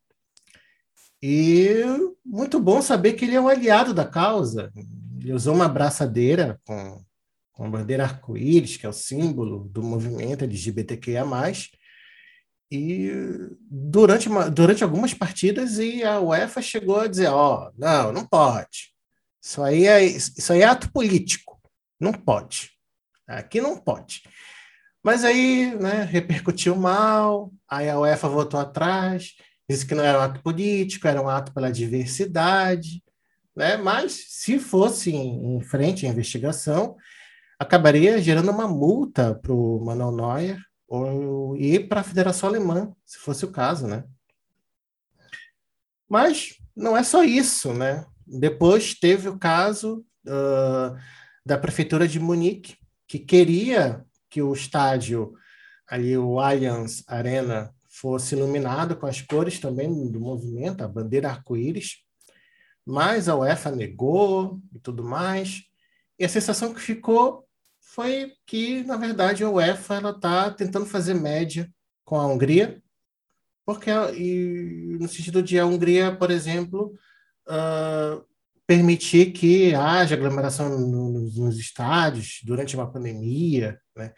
E 1.22 1.84
muito 2.26 2.60
bom 2.60 2.82
saber 2.82 3.14
que 3.14 3.26
ele 3.26 3.36
é 3.36 3.42
um 3.42 3.48
aliado 3.48 3.94
da 3.94 4.06
causa. 4.06 4.72
Ele 5.20 5.34
usou 5.34 5.54
uma 5.54 5.70
braçadeira 5.70 6.60
com, 6.66 7.04
com 7.52 7.66
a 7.66 7.70
bandeira 7.70 8.04
arco-íris, 8.04 8.78
que 8.78 8.86
é 8.86 8.90
o 8.90 8.94
símbolo 8.94 9.68
do 9.70 9.84
movimento 9.84 10.44
LGBTQIA+, 10.44 11.24
e 12.72 13.10
durante, 13.62 14.28
uma, 14.28 14.50
durante 14.50 14.84
algumas 14.84 15.14
partidas 15.14 15.78
e 15.78 16.04
a 16.04 16.20
UEFA 16.20 16.62
chegou 16.62 17.00
a 17.00 17.08
dizer, 17.08 17.28
ó, 17.28 17.68
oh, 17.68 17.74
não, 17.78 18.12
não 18.12 18.26
pode. 18.26 18.94
Isso 19.42 19.64
aí, 19.64 19.88
é, 19.88 20.04
isso 20.04 20.52
aí 20.52 20.62
é 20.62 20.66
ato 20.66 20.92
político. 20.92 21.62
Não 22.00 22.12
pode. 22.12 22.72
Aqui 23.26 23.62
não 23.62 23.78
pode. 23.78 24.24
Mas 25.02 25.24
aí 25.24 25.74
né, 25.76 26.04
repercutiu 26.04 26.76
mal, 26.76 27.54
aí 27.70 27.90
a 27.90 27.98
UEFA 27.98 28.28
voltou 28.28 28.60
atrás, 28.60 29.36
disse 29.70 29.86
que 29.86 29.96
não 29.96 30.04
era 30.04 30.20
um 30.20 30.22
ato 30.22 30.42
político, 30.42 31.08
era 31.08 31.22
um 31.22 31.30
ato 31.30 31.54
pela 31.54 31.72
diversidade. 31.72 33.02
Né? 33.56 33.78
Mas 33.78 34.26
se 34.28 34.60
fosse 34.60 35.12
em, 35.12 35.56
em 35.56 35.62
frente 35.62 36.06
à 36.06 36.10
investigação, 36.10 36.98
acabaria 37.58 38.22
gerando 38.22 38.52
uma 38.52 38.68
multa 38.68 39.34
para 39.36 39.54
o 39.54 39.84
Manuel 39.86 40.12
Neuer 40.12 40.68
ou, 40.88 41.56
e 41.58 41.80
para 41.80 42.02
a 42.02 42.04
Federação 42.04 42.50
Alemã, 42.50 42.94
se 43.06 43.18
fosse 43.18 43.44
o 43.44 43.52
caso. 43.52 43.88
Né? 43.88 44.04
Mas 46.08 46.58
não 46.76 46.96
é 46.96 47.04
só 47.04 47.24
isso, 47.24 47.74
né? 47.74 48.06
Depois 48.26 48.94
teve 48.94 49.28
o 49.30 49.38
caso 49.38 50.06
uh, 50.26 50.98
da 51.46 51.58
prefeitura 51.58 52.08
de 52.08 52.20
Munique, 52.20 52.78
que 53.08 53.20
queria 53.20 54.06
que 54.30 54.42
o 54.42 54.54
estádio, 54.54 55.34
ali 55.88 56.18
o 56.18 56.40
Allianz 56.40 57.04
Arena, 57.08 57.74
fosse 57.90 58.36
iluminado 58.36 58.96
com 58.96 59.08
as 59.08 59.22
cores 59.22 59.60
também 59.60 60.12
do 60.12 60.20
movimento, 60.20 60.84
a 60.84 60.88
bandeira 60.88 61.30
arco-íris, 61.30 62.04
mas 62.86 63.28
a 63.28 63.36
UEFA 63.36 63.72
negou 63.72 64.60
e 64.74 64.80
tudo 64.80 65.04
mais. 65.04 65.64
E 66.20 66.26
a 66.26 66.30
sensação 66.30 66.74
que 66.74 66.80
ficou 66.80 67.47
foi 67.98 68.32
que, 68.46 68.84
na 68.84 68.96
verdade, 68.96 69.44
a 69.44 69.50
UEFA 69.50 70.12
está 70.12 70.52
tentando 70.52 70.86
fazer 70.86 71.16
média 71.16 71.68
com 72.06 72.16
a 72.16 72.28
Hungria, 72.28 72.80
porque 73.66 73.90
e, 74.16 75.00
no 75.00 75.08
sentido 75.08 75.42
de 75.42 75.58
a 75.58 75.66
Hungria, 75.66 76.16
por 76.16 76.30
exemplo, 76.30 76.94
uh, 77.50 78.24
permitir 78.68 79.32
que 79.32 79.74
haja 79.74 80.14
aglomeração 80.14 80.70
nos, 80.78 81.40
nos, 81.40 81.58
estádios 81.58 82.40
durante 82.44 82.76
uma 82.76 82.92
pandemia, 82.92 83.82
né? 83.96 84.14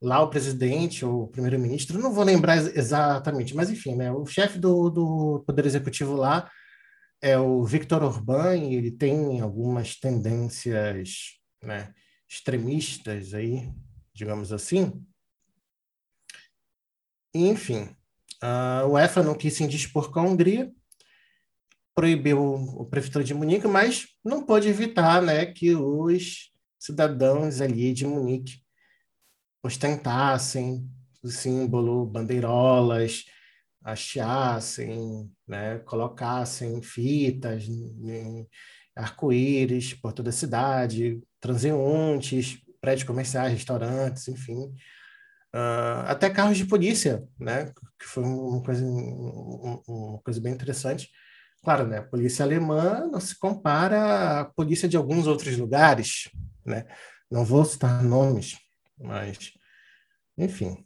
lá 0.00 0.22
o 0.22 0.30
presidente 0.30 1.04
ou 1.04 1.24
o 1.24 1.28
primeiro-ministro, 1.28 1.98
não 1.98 2.14
vou 2.14 2.24
lembrar 2.24 2.56
exatamente, 2.56 3.54
mas 3.54 3.68
enfim, 3.68 3.94
né, 3.94 4.10
o 4.10 4.24
chefe 4.24 4.58
do, 4.58 4.88
do 4.88 5.44
Poder 5.46 5.66
Executivo 5.66 6.16
lá 6.16 6.50
é 7.20 7.38
o 7.38 7.62
Victor 7.62 8.02
Orbán 8.02 8.56
e 8.56 8.74
ele 8.74 8.90
tem 8.90 9.42
algumas 9.42 9.96
tendências 9.96 11.38
né, 11.62 11.92
extremistas 12.32 13.34
aí, 13.34 13.70
digamos 14.14 14.52
assim. 14.52 15.04
Enfim, 17.34 17.94
a 18.40 18.86
UEFA 18.86 19.22
não 19.22 19.34
quis 19.34 19.52
se 19.52 19.62
indispor 19.62 20.10
com 20.10 20.20
a 20.20 20.22
Hungria, 20.22 20.72
proibiu 21.94 22.40
o 22.42 22.86
prefeitura 22.86 23.22
de 23.22 23.34
Munique, 23.34 23.68
mas 23.68 24.06
não 24.24 24.46
pôde 24.46 24.68
evitar 24.68 25.20
né, 25.20 25.44
que 25.44 25.74
os 25.74 26.50
cidadãos 26.78 27.60
ali 27.60 27.92
de 27.92 28.06
Munique 28.06 28.62
ostentassem 29.62 30.88
o 31.22 31.28
símbolo, 31.28 32.06
bandeirolas, 32.06 33.26
hasteassem, 33.84 35.30
né, 35.46 35.80
colocassem 35.80 36.80
fitas, 36.80 37.66
arco-íris 38.96 39.92
por 39.92 40.14
toda 40.14 40.30
a 40.30 40.32
cidade, 40.32 41.22
transeuntes, 41.42 42.58
prédios 42.80 43.06
comerciais, 43.06 43.52
restaurantes, 43.52 44.28
enfim. 44.28 44.72
Uh, 45.54 46.06
até 46.06 46.30
carros 46.30 46.56
de 46.56 46.64
polícia, 46.64 47.22
né, 47.38 47.70
que 47.98 48.06
foi 48.06 48.22
uma 48.22 48.62
coisa, 48.62 48.82
uma 48.86 50.18
coisa 50.22 50.40
bem 50.40 50.54
interessante. 50.54 51.10
Claro, 51.62 51.86
né, 51.86 51.98
a 51.98 52.02
polícia 52.02 52.44
alemã 52.44 53.06
não 53.10 53.20
se 53.20 53.38
compara 53.38 54.40
à 54.40 54.44
polícia 54.46 54.88
de 54.88 54.96
alguns 54.96 55.26
outros 55.26 55.56
lugares, 55.58 56.30
né? 56.64 56.86
Não 57.30 57.44
vou 57.44 57.64
citar 57.64 58.02
nomes, 58.02 58.56
mas, 58.98 59.52
enfim. 60.36 60.84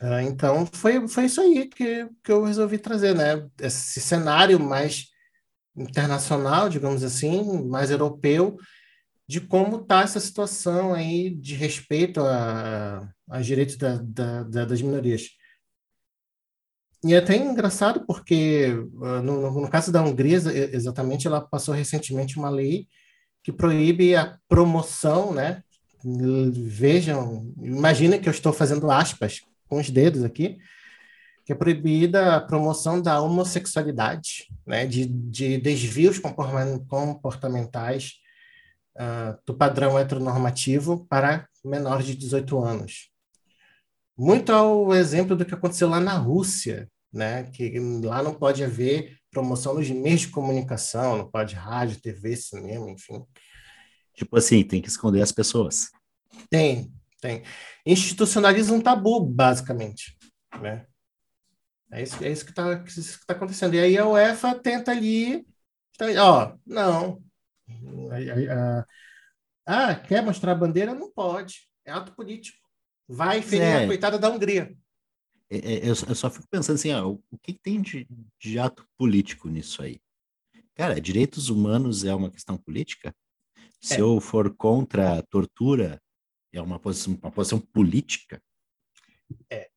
Uh, 0.00 0.20
então, 0.22 0.66
foi, 0.66 1.06
foi 1.08 1.24
isso 1.24 1.40
aí 1.40 1.66
que, 1.66 2.08
que 2.22 2.32
eu 2.32 2.44
resolvi 2.44 2.78
trazer, 2.78 3.14
né? 3.14 3.46
Esse 3.60 4.00
cenário 4.00 4.58
mais 4.60 5.06
internacional, 5.76 6.68
digamos 6.68 7.02
assim, 7.02 7.66
mais 7.68 7.90
europeu, 7.90 8.56
de 9.30 9.40
como 9.40 9.76
está 9.76 10.02
essa 10.02 10.18
situação 10.18 10.92
aí 10.92 11.30
de 11.30 11.54
respeito 11.54 12.20
aos 13.28 13.46
direitos 13.46 13.76
da, 13.76 14.00
da, 14.02 14.42
da, 14.42 14.64
das 14.64 14.82
minorias. 14.82 15.28
E 17.04 17.14
é 17.14 17.18
até 17.18 17.36
engraçado 17.36 18.04
porque, 18.04 18.72
uh, 18.72 19.22
no, 19.22 19.60
no, 19.60 19.70
caso 19.70 19.92
da 19.92 20.02
Hungria, 20.02 20.38
exatamente, 20.72 21.28
ela 21.28 21.40
passou 21.40 21.72
recentemente 21.72 22.36
uma 22.36 22.50
lei 22.50 22.88
que 23.44 23.52
proíbe 23.52 24.16
a 24.16 24.36
promoção, 24.48 25.32
né? 25.32 25.62
Vejam, 26.52 27.54
imagina 27.62 28.18
que 28.18 28.28
eu 28.28 28.32
estou 28.32 28.52
fazendo 28.52 28.90
aspas 28.90 29.42
com 29.68 29.78
os 29.78 29.90
dedos 29.90 30.24
aqui, 30.24 30.58
que 31.46 31.52
é 31.52 31.54
proibida 31.54 32.34
a 32.34 32.40
promoção 32.40 33.00
da 33.00 33.22
homossexualidade, 33.22 34.48
né? 34.66 34.86
De, 34.86 35.06
de 35.06 35.56
desvios 35.56 36.18
comportamentais 36.18 38.19
uh, 38.96 39.38
do 39.46 39.54
padrão 39.54 39.98
heteronormativo 39.98 41.06
para 41.06 41.48
menores 41.64 42.06
de 42.06 42.14
18 42.14 42.58
anos. 42.58 43.10
Muito 44.16 44.52
ao 44.52 44.94
exemplo 44.94 45.34
do 45.36 45.44
que 45.44 45.54
aconteceu 45.54 45.88
lá 45.88 46.00
na 46.00 46.14
Rússia, 46.14 46.88
né? 47.12 47.44
Que 47.44 47.78
lá 48.02 48.22
não 48.22 48.34
pode 48.34 48.62
haver 48.62 49.16
promoção 49.30 49.74
nos 49.74 49.88
meios 49.90 50.22
de 50.22 50.28
comunicação, 50.28 51.16
não 51.16 51.30
pode 51.30 51.54
rádio, 51.54 52.00
TV, 52.00 52.36
cinema, 52.36 52.90
enfim. 52.90 53.24
Tipo 54.14 54.36
assim, 54.36 54.62
tem 54.62 54.82
que 54.82 54.88
esconder 54.88 55.22
as 55.22 55.32
pessoas. 55.32 55.88
Tem, 56.50 56.92
tem. 57.20 57.42
Institucionaliza 57.86 58.72
um 58.72 58.80
tabu, 58.80 59.20
basicamente, 59.20 60.16
né? 60.60 60.86
É 61.92 62.02
isso, 62.02 62.22
é 62.22 62.30
isso 62.30 62.44
que 62.44 62.52
está 62.52 62.76
tá 63.26 63.34
acontecendo. 63.34 63.74
E 63.74 63.80
aí 63.80 63.98
a 63.98 64.06
UEFA 64.06 64.54
tenta 64.54 64.92
ali, 64.92 65.44
tá, 65.98 66.06
ó, 66.18 66.56
não. 66.64 67.22
Ah, 69.66 69.94
quer 69.94 70.22
mostrar 70.22 70.52
a 70.52 70.56
bandeira? 70.56 70.94
Não 70.94 71.10
pode. 71.12 71.68
É 71.84 71.92
ato 71.92 72.12
político. 72.12 72.58
Vai 73.08 73.42
ferir 73.42 73.64
é. 73.64 73.84
a 73.84 73.86
coitada 73.86 74.18
da 74.18 74.30
Hungria. 74.30 74.76
É, 75.50 75.56
é, 75.56 75.88
eu, 75.88 75.94
só 75.94 76.30
fico 76.30 76.46
pensando 76.48 76.76
assim, 76.76 76.92
ah, 76.92 77.04
o, 77.04 77.20
que 77.42 77.52
tem 77.52 77.82
de, 77.82 78.06
de 78.40 78.58
ato 78.58 78.86
político 78.96 79.48
nisso 79.48 79.82
aí? 79.82 80.00
Cara, 80.74 81.00
direitos 81.00 81.50
humanos 81.50 82.04
é 82.04 82.14
uma 82.14 82.30
questão 82.30 82.56
política? 82.56 83.14
Se 83.80 83.94
é. 83.94 84.00
eu 84.00 84.20
for 84.20 84.54
contra 84.54 85.18
a 85.18 85.22
tortura, 85.22 86.00
é 86.52 86.62
uma 86.62 86.78
posição, 86.78 87.18
uma 87.20 87.32
posição 87.32 87.58
política? 87.58 88.40
É. 89.50 89.68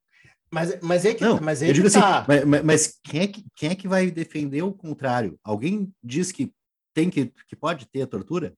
Mas, 0.52 0.80
mas 0.82 1.06
é 1.06 1.16
que, 1.16 1.24
não, 1.24 1.42
mas 1.42 1.64
é 1.64 1.70
eu 1.70 1.74
digo 1.74 1.88
assim, 1.88 2.00
tá. 2.00 2.20
assim, 2.22 2.46
mas, 2.46 2.64
mas, 2.64 3.00
quem, 3.04 3.22
é 3.22 3.28
que, 3.28 3.44
quem 3.56 3.70
é 3.72 3.76
que 3.76 3.88
vai 3.88 4.12
defender 4.12 4.62
o 4.62 4.72
contrário? 4.72 5.40
Alguém 5.44 5.92
diz 6.04 6.32
que 6.32 6.54
tem 6.94 7.10
que, 7.10 7.32
que 7.48 7.56
pode 7.56 7.86
ter 7.88 8.06
tortura? 8.08 8.54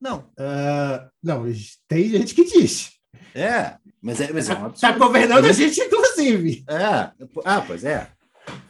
Não. 0.00 0.30
Uh, 0.38 1.10
não, 1.22 1.44
tem 1.88 2.08
gente 2.08 2.34
que 2.34 2.44
diz. 2.44 2.92
É, 3.34 3.78
mas 4.00 4.20
é, 4.20 4.32
mas 4.32 4.48
é 4.48 4.54
um 4.54 4.70
Tá 4.70 4.92
governando 4.92 5.44
a 5.44 5.52
gente, 5.52 5.80
inclusive. 5.80 6.64
É, 6.68 7.12
ah, 7.44 7.64
pois 7.66 7.84
é. 7.84 8.10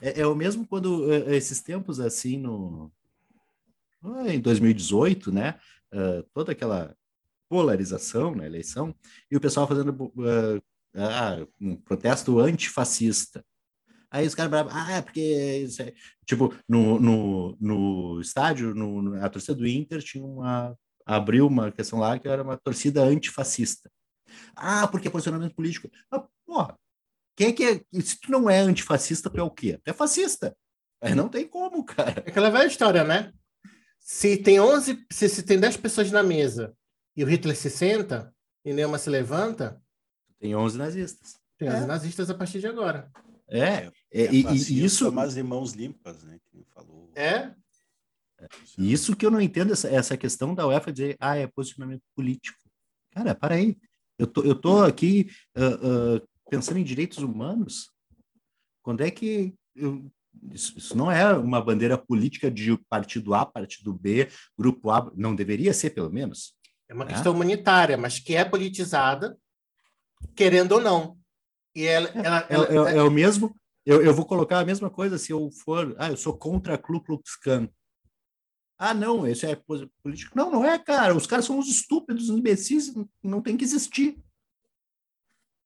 É, 0.01 0.21
é 0.21 0.27
o 0.27 0.35
mesmo 0.35 0.67
quando 0.67 1.13
é, 1.13 1.37
esses 1.37 1.61
tempos 1.61 2.01
assim 2.01 2.39
no 2.39 2.91
em 4.27 4.39
2018, 4.39 5.33
né? 5.33 5.59
Uh, 5.93 6.23
toda 6.35 6.53
aquela 6.53 6.95
polarização 7.49 8.35
na 8.35 8.45
eleição 8.45 8.95
e 9.31 9.37
o 9.37 9.41
pessoal 9.41 9.67
fazendo 9.67 9.91
uh, 9.91 10.57
uh, 10.59 11.49
um 11.61 11.77
protesto 11.77 12.39
antifascista. 12.39 13.45
Aí 14.15 14.29
os 14.29 14.35
caras 14.37 14.49
bravos, 14.49 14.73
ah, 14.73 14.93
é 14.93 15.03
porque 15.03 15.67
é... 15.81 15.93
tipo 16.25 16.55
no, 16.69 17.01
no, 17.01 17.57
no 17.61 18.21
estádio, 18.21 18.73
no, 18.73 19.21
a 19.21 19.29
torcida 19.29 19.57
do 19.57 19.67
Inter 19.67 20.01
tinha 20.05 20.25
uma 20.25 20.79
abriu 21.05 21.49
uma 21.49 21.73
questão 21.73 21.99
lá 21.99 22.17
que 22.17 22.29
era 22.29 22.45
uma 22.45 22.57
torcida 22.57 23.03
antifascista. 23.03 23.91
Ah, 24.55 24.87
porque 24.87 25.09
é 25.09 25.11
posicionamento 25.11 25.57
político. 25.57 25.91
Ah, 26.13 26.25
porra, 26.47 26.79
quem 27.37 27.49
é 27.49 27.53
que 27.53 27.65
é? 27.65 28.01
Se 28.01 28.21
tu 28.21 28.31
não 28.31 28.49
é 28.49 28.61
antifascista, 28.61 29.29
tu 29.29 29.41
é 29.41 29.43
o 29.43 29.51
quê? 29.51 29.81
Tu 29.83 29.91
é 29.91 29.93
fascista. 29.93 30.57
Aí 31.03 31.13
não 31.13 31.29
tem 31.29 31.49
como, 31.49 31.85
cara. 31.85 32.23
É 32.25 32.31
aquela 32.31 32.51
velha 32.51 32.69
história, 32.69 33.03
né? 33.03 33.33
Se 33.99 34.37
tem 34.37 34.61
11, 34.61 35.07
se, 35.11 35.29
se 35.29 35.43
tem 35.43 35.59
10 35.59 35.77
pessoas 35.79 36.13
na 36.13 36.23
mesa 36.23 36.73
e 37.17 37.25
o 37.25 37.27
Hitler 37.27 37.57
se 37.57 37.69
senta 37.69 38.33
e 38.65 38.73
nenhuma 38.73 38.97
se 38.97 39.11
levanta. 39.11 39.83
Tem 40.39 40.55
11 40.55 40.79
nazistas. 40.79 41.37
Tem 41.59 41.69
11 41.69 41.83
é. 41.83 41.87
nazistas 41.87 42.31
a 42.31 42.35
partir 42.35 42.61
de 42.61 42.69
agora. 42.69 43.11
É, 43.49 43.61
é, 43.61 43.91
é 44.13 44.33
e, 44.33 44.43
e 44.43 44.85
isso. 44.85 45.11
Mas 45.13 45.37
mãos 45.37 45.73
limpas, 45.73 46.23
né? 46.23 46.39
Que 46.51 46.65
falou. 46.73 47.11
É. 47.15 47.53
é. 48.41 48.49
Isso 48.79 49.15
que 49.15 49.25
eu 49.25 49.31
não 49.31 49.41
entendo, 49.41 49.73
essa, 49.73 49.89
essa 49.89 50.17
questão 50.17 50.55
da 50.55 50.67
UEFA 50.67 50.93
dizer, 50.93 51.17
ah, 51.21 51.37
é 51.37 51.47
posicionamento 51.47 52.03
político. 52.15 52.59
Cara, 53.13 53.35
para 53.35 53.55
aí. 53.55 53.77
Eu 54.19 54.27
tô, 54.27 54.43
eu 54.43 54.55
tô 54.55 54.83
aqui 54.83 55.29
uh, 55.57 56.17
uh, 56.17 56.29
pensando 56.49 56.79
em 56.79 56.85
direitos 56.85 57.19
humanos. 57.19 57.91
Quando 58.83 59.01
é 59.01 59.11
que 59.11 59.55
eu, 59.75 60.11
isso, 60.53 60.77
isso, 60.77 60.97
não 60.97 61.11
é 61.11 61.33
uma 61.33 61.61
bandeira 61.61 61.99
política 61.99 62.51
de 62.51 62.77
partido 62.89 63.35
A, 63.35 63.45
partido 63.45 63.93
B, 63.93 64.29
grupo 64.57 64.91
A, 64.91 65.11
não 65.17 65.35
deveria 65.35 65.73
ser, 65.73 65.91
pelo 65.91 66.11
menos. 66.11 66.55
É 66.89 66.95
uma 66.95 67.05
né? 67.05 67.13
questão 67.13 67.33
humanitária, 67.33 67.97
mas 67.97 68.19
que 68.19 68.35
é 68.35 68.45
politizada, 68.45 69.37
querendo 70.35 70.73
ou 70.73 70.81
não. 70.81 71.19
E 71.75 71.87
ela, 71.87 72.09
é, 72.09 72.19
ela, 72.19 72.47
ela, 72.49 72.91
é, 72.91 72.95
é, 72.95 72.97
é, 72.99 73.03
o 73.03 73.11
mesmo. 73.11 73.55
Eu, 73.85 74.03
eu 74.03 74.15
vou 74.15 74.25
colocar 74.25 74.61
a 74.61 74.65
mesma 74.65 74.89
coisa 74.89 75.19
se 75.19 75.33
eu 75.33 75.51
for. 75.51 75.95
Ah, 75.99 76.09
eu 76.09 76.17
sou 76.17 76.37
contra 76.37 76.75
a 76.75 76.79
Ku 76.79 77.01
Klux 77.01 77.37
Klan. 77.37 77.69
Ah, 78.79 78.95
não, 78.95 79.27
esse 79.27 79.47
é 79.47 79.57
político. 80.03 80.37
Não, 80.37 80.51
não 80.51 80.65
é, 80.65 80.79
cara. 80.79 81.15
Os 81.15 81.27
caras 81.27 81.45
são 81.45 81.59
uns 81.59 81.69
estúpidos, 81.69 82.29
uns 82.29 82.39
imbecis, 82.39 82.93
não 83.23 83.41
tem 83.41 83.57
que 83.57 83.65
existir. 83.65 84.19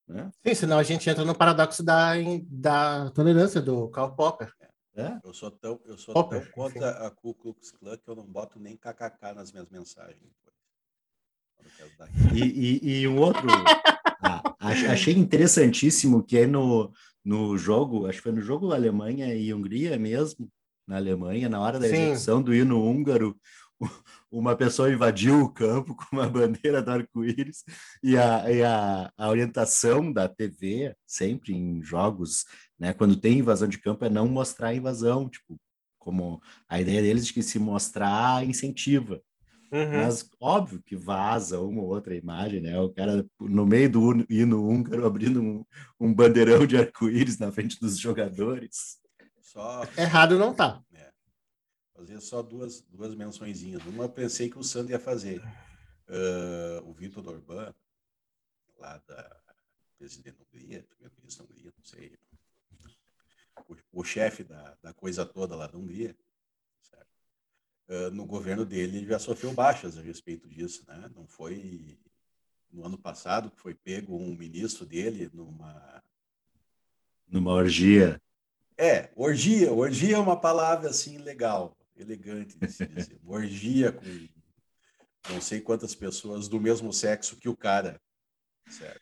Né? 0.07 0.31
Sim, 0.45 0.55
senão 0.55 0.77
a 0.79 0.83
gente 0.83 1.09
entra 1.09 1.23
no 1.23 1.35
paradoxo 1.35 1.83
da, 1.83 2.13
da 2.47 3.11
tolerância 3.11 3.61
do 3.61 3.89
Karl 3.89 4.11
Popper. 4.15 4.53
É? 4.95 5.19
Eu 5.23 5.33
sou 5.33 5.51
tão, 5.51 5.79
eu 5.85 5.97
sou 5.97 6.13
Popper, 6.13 6.43
tão 6.43 6.51
contra 6.51 6.91
enfim. 6.91 7.05
a 7.05 7.11
Ku 7.11 7.33
Klux 7.33 7.71
Klan 7.71 7.97
que 7.97 8.09
eu 8.09 8.15
não 8.15 8.25
boto 8.25 8.59
nem 8.59 8.75
kkk 8.75 9.33
nas 9.33 9.51
minhas 9.51 9.69
mensagens. 9.69 10.33
E, 12.33 12.43
e, 12.43 13.01
e 13.01 13.07
um 13.07 13.17
outro. 13.19 13.47
Achei 14.59 15.13
interessantíssimo 15.13 16.23
que 16.23 16.37
é 16.37 16.47
no, 16.47 16.91
no 17.23 17.57
jogo, 17.57 18.07
acho 18.07 18.17
que 18.17 18.23
foi 18.23 18.31
no 18.31 18.41
jogo 18.41 18.73
Alemanha 18.73 19.33
e 19.33 19.53
Hungria 19.53 19.97
mesmo, 19.97 20.49
na 20.87 20.97
Alemanha, 20.97 21.47
na 21.47 21.59
hora 21.59 21.79
da 21.79 21.87
Sim. 21.87 21.95
execução 21.95 22.41
do 22.41 22.53
hino 22.53 22.83
húngaro, 22.83 23.39
uma 24.31 24.55
pessoa 24.55 24.91
invadiu 24.91 25.41
o 25.41 25.49
campo 25.49 25.95
com 25.95 26.15
uma 26.15 26.27
bandeira 26.27 26.81
do 26.81 26.91
arco-íris 26.91 27.63
e, 28.03 28.17
a, 28.17 28.51
e 28.51 28.63
a, 28.63 29.11
a, 29.17 29.29
orientação 29.29 30.11
da 30.11 30.27
TV, 30.27 30.95
sempre 31.05 31.53
em 31.53 31.81
jogos, 31.81 32.45
né, 32.77 32.93
quando 32.93 33.15
tem 33.15 33.39
invasão 33.39 33.67
de 33.67 33.77
campo, 33.77 34.05
é 34.05 34.09
não 34.09 34.27
mostrar 34.27 34.69
a 34.69 34.75
invasão, 34.75 35.29
tipo, 35.29 35.57
como 35.97 36.41
a 36.67 36.79
ideia 36.81 37.01
deles 37.01 37.27
de 37.27 37.33
que 37.33 37.43
se 37.43 37.59
mostrar 37.59 38.45
incentiva. 38.45 39.21
Uhum. 39.71 40.03
Mas 40.03 40.29
óbvio 40.39 40.81
que 40.81 40.95
vaza 40.95 41.59
uma 41.59 41.81
ou 41.81 41.89
outra 41.89 42.15
imagem, 42.15 42.59
né? 42.61 42.79
O 42.79 42.89
cara 42.89 43.25
no 43.39 43.65
meio 43.65 43.89
do 43.89 44.25
hino 44.29 44.67
húngaro 44.67 45.05
abrindo 45.07 45.41
um, 45.41 45.65
um 45.99 46.13
bandeirão 46.13 46.65
de 46.65 46.77
arco-íris 46.77 47.37
na 47.37 47.51
frente 47.51 47.79
dos 47.79 47.97
jogadores. 47.97 48.99
Só 49.41 49.83
Errado 49.97 50.37
não 50.37 50.53
tá. 50.53 50.81
fazer 51.95 52.19
só 52.21 52.41
duas, 52.41 52.81
duas 52.81 53.13
mençõezinhas. 53.13 53.85
Uma 53.85 54.05
eu 54.05 54.09
pensei 54.09 54.49
que 54.49 54.57
o 54.57 54.63
Sandro 54.63 54.91
ia 54.91 54.99
fazer. 54.99 55.41
Ah, 56.09 56.81
o 56.83 56.93
Vitor 56.93 57.27
Orbán, 57.27 57.73
lá 58.77 58.97
da 59.07 59.41
presidente 59.97 60.37
da 60.37 60.43
Hungria, 60.45 60.83
primeiro-ministro 60.89 61.45
da 61.45 61.53
Hungria, 61.53 61.73
não 61.77 61.85
sei. 61.85 62.17
O, 63.67 63.99
o 64.01 64.03
chefe 64.03 64.43
da, 64.43 64.75
da 64.81 64.93
coisa 64.93 65.25
toda 65.25 65.55
lá 65.55 65.67
da 65.67 65.77
Hungria? 65.77 66.15
No 68.11 68.25
governo 68.25 68.65
dele 68.65 68.97
ele 68.97 69.07
já 69.07 69.17
sofreu 69.17 69.51
baixas 69.51 69.97
a 69.97 70.01
respeito 70.01 70.47
disso, 70.47 70.83
né? 70.87 71.09
Não 71.15 71.27
foi 71.27 71.97
no 72.71 72.85
ano 72.85 72.97
passado 72.97 73.49
que 73.49 73.59
foi 73.59 73.73
pego 73.73 74.15
um 74.15 74.35
ministro 74.35 74.85
dele 74.85 75.29
numa 75.33 76.03
Numa 77.27 77.51
orgia. 77.53 78.21
É, 78.77 79.11
orgia. 79.15 79.71
Orgia 79.71 80.15
é 80.15 80.19
uma 80.19 80.39
palavra 80.39 80.89
assim 80.89 81.17
legal, 81.17 81.77
elegante 81.95 82.57
de 82.57 82.71
se 82.71 82.85
dizer. 82.87 83.19
Orgia 83.25 83.91
com 83.91 84.05
não 85.29 85.41
sei 85.41 85.59
quantas 85.59 85.93
pessoas 85.93 86.47
do 86.47 86.59
mesmo 86.59 86.93
sexo 86.93 87.37
que 87.37 87.49
o 87.49 87.55
cara. 87.55 88.01
Certo. 88.67 89.01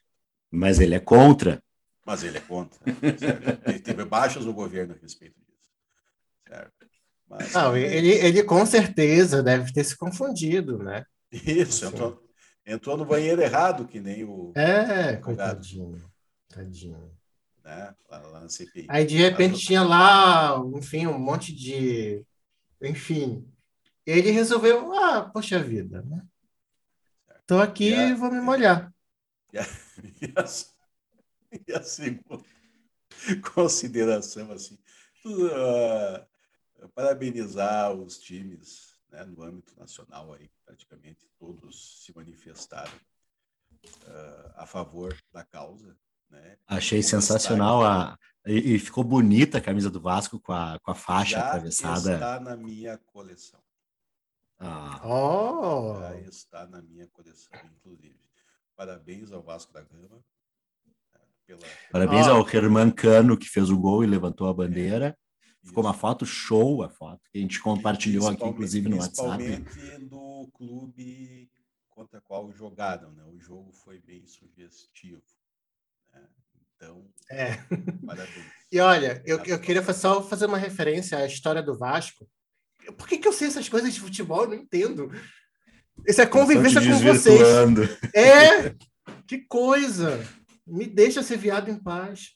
Mas 0.49 0.79
ele 0.79 0.95
é 0.95 0.99
contra. 0.99 1.61
Mas 2.05 2.23
ele 2.23 2.37
é 2.37 2.41
contra. 2.41 2.79
Certo? 3.19 3.69
Ele 3.69 3.79
teve 3.79 4.03
baixas 4.03 4.45
no 4.45 4.53
governo 4.53 4.93
a 4.93 4.97
respeito 4.97 5.39
disso. 5.41 5.71
Certo. 6.47 6.86
Mas, 7.29 7.53
Não, 7.53 7.75
ele, 7.75 8.09
ele 8.09 8.43
com 8.43 8.65
certeza 8.65 9.43
deve 9.43 9.73
ter 9.73 9.83
se 9.83 9.97
confundido, 9.97 10.77
né? 10.77 11.05
Isso, 11.31 11.85
entrou, 11.85 12.23
entrou 12.65 12.97
no 12.97 13.05
banheiro 13.05 13.41
errado, 13.41 13.85
que 13.87 13.99
nem 13.99 14.23
o. 14.23 14.53
É, 14.55 15.17
coitadinho. 15.17 16.01
Tadinho. 16.47 17.11
Né, 17.63 17.93
lá, 18.09 18.19
lá 18.19 18.39
na 18.41 18.49
CPI. 18.49 18.85
Aí 18.89 19.05
de 19.05 19.17
repente 19.17 19.59
tinha 19.59 19.83
lá, 19.83 20.57
enfim, 20.75 21.05
um 21.07 21.19
monte 21.19 21.53
de. 21.53 22.23
Enfim. 22.81 23.45
Ele 24.05 24.31
resolveu, 24.31 24.93
ah, 24.93 25.29
poxa 25.33 25.59
vida, 25.59 26.01
né? 26.03 26.21
Tô 27.45 27.59
aqui 27.59 27.89
e 27.93 28.13
vou 28.13 28.31
me 28.31 28.39
molhar. 28.41 28.91
E 29.51 29.57
a, 29.57 29.63
e 30.21 30.33
a- 30.35 30.45
e 31.67 31.73
a 31.73 31.81
segunda 31.81 32.43
consideração, 33.53 34.51
assim, 34.51 34.77
ah, 35.53 36.25
parabenizar 36.93 37.91
os 37.93 38.17
times 38.19 38.97
né, 39.09 39.23
no 39.25 39.43
âmbito 39.43 39.73
nacional, 39.79 40.33
aí, 40.33 40.49
praticamente 40.65 41.25
todos 41.39 42.03
se 42.03 42.15
manifestaram 42.15 42.91
ah, 44.07 44.53
a 44.57 44.65
favor 44.65 45.17
da 45.31 45.43
causa. 45.43 45.95
Né, 46.29 46.57
Achei 46.67 47.01
sensacional 47.01 47.85
a 47.85 48.17
e, 48.45 48.75
e 48.75 48.79
ficou 48.79 49.03
bonita 49.03 49.57
a 49.57 49.61
camisa 49.61 49.89
do 49.89 49.99
Vasco 49.99 50.39
com 50.39 50.53
a, 50.53 50.79
com 50.79 50.91
a 50.91 50.95
faixa 50.95 51.37
Já 51.37 51.47
atravessada. 51.47 52.13
está 52.13 52.39
na 52.39 52.55
minha 52.55 52.97
coleção. 52.97 53.59
Ah, 54.59 55.01
Oh! 55.05 55.99
Já 55.99 56.19
está 56.21 56.65
na 56.67 56.81
minha 56.81 57.07
coleção, 57.07 57.51
inclusive. 57.77 58.19
Parabéns 58.75 59.31
ao 59.31 59.41
Vasco 59.41 59.73
da 59.73 59.81
Gama. 59.81 60.23
né, 61.13 61.21
Pela, 61.45 61.61
parabéns 61.91 62.27
Ó. 62.27 62.37
ao 62.37 62.47
Herman 62.49 62.91
Cano 62.91 63.37
que 63.37 63.47
fez 63.49 63.69
o 63.69 63.77
gol 63.77 64.03
e 64.03 64.07
levantou 64.07 64.47
a 64.47 64.53
bandeira. 64.53 65.17
Ficou 65.67 65.83
uma 65.83 65.93
foto 65.93 66.25
show 66.25 66.81
a 66.81 66.89
foto 66.89 67.29
que 67.29 67.37
a 67.37 67.41
gente 67.41 67.59
compartilhou 67.59 68.27
aqui, 68.29 68.45
inclusive 68.45 68.89
no 68.89 68.97
WhatsApp. 68.97 69.37
Principalmente 69.43 70.05
do 70.05 70.49
clube 70.53 71.49
contra 71.89 72.21
qual 72.21 72.51
jogaram, 72.51 73.11
né? 73.11 73.23
O 73.25 73.39
jogo 73.39 73.71
foi 73.73 73.99
bem 73.99 74.25
sugestivo. 74.25 75.21
né? 76.13 76.21
Então, 76.75 77.05
É. 77.29 77.55
parabéns. 78.05 78.45
E 78.71 78.79
olha, 78.79 79.21
eu, 79.25 79.39
eu 79.45 79.59
queria 79.59 79.83
só 79.93 80.21
fazer 80.23 80.45
uma 80.45 80.57
referência 80.57 81.17
à 81.17 81.25
história 81.25 81.61
do 81.61 81.77
Vasco. 81.77 82.27
Por 82.97 83.07
que, 83.07 83.17
que 83.17 83.27
eu 83.27 83.33
sei 83.33 83.47
essas 83.47 83.67
coisas 83.67 83.93
de 83.93 83.99
futebol? 83.99 84.43
Eu 84.43 84.49
não 84.49 84.55
entendo. 84.55 85.11
Isso 86.07 86.21
é 86.21 86.25
convivência 86.25 86.79
com 86.81 86.97
vocês. 86.99 87.41
É! 88.13 88.75
Que 89.25 89.39
coisa! 89.39 90.25
Me 90.65 90.85
deixa 90.85 91.21
ser 91.23 91.37
viado 91.37 91.69
em 91.69 91.77
paz. 91.77 92.33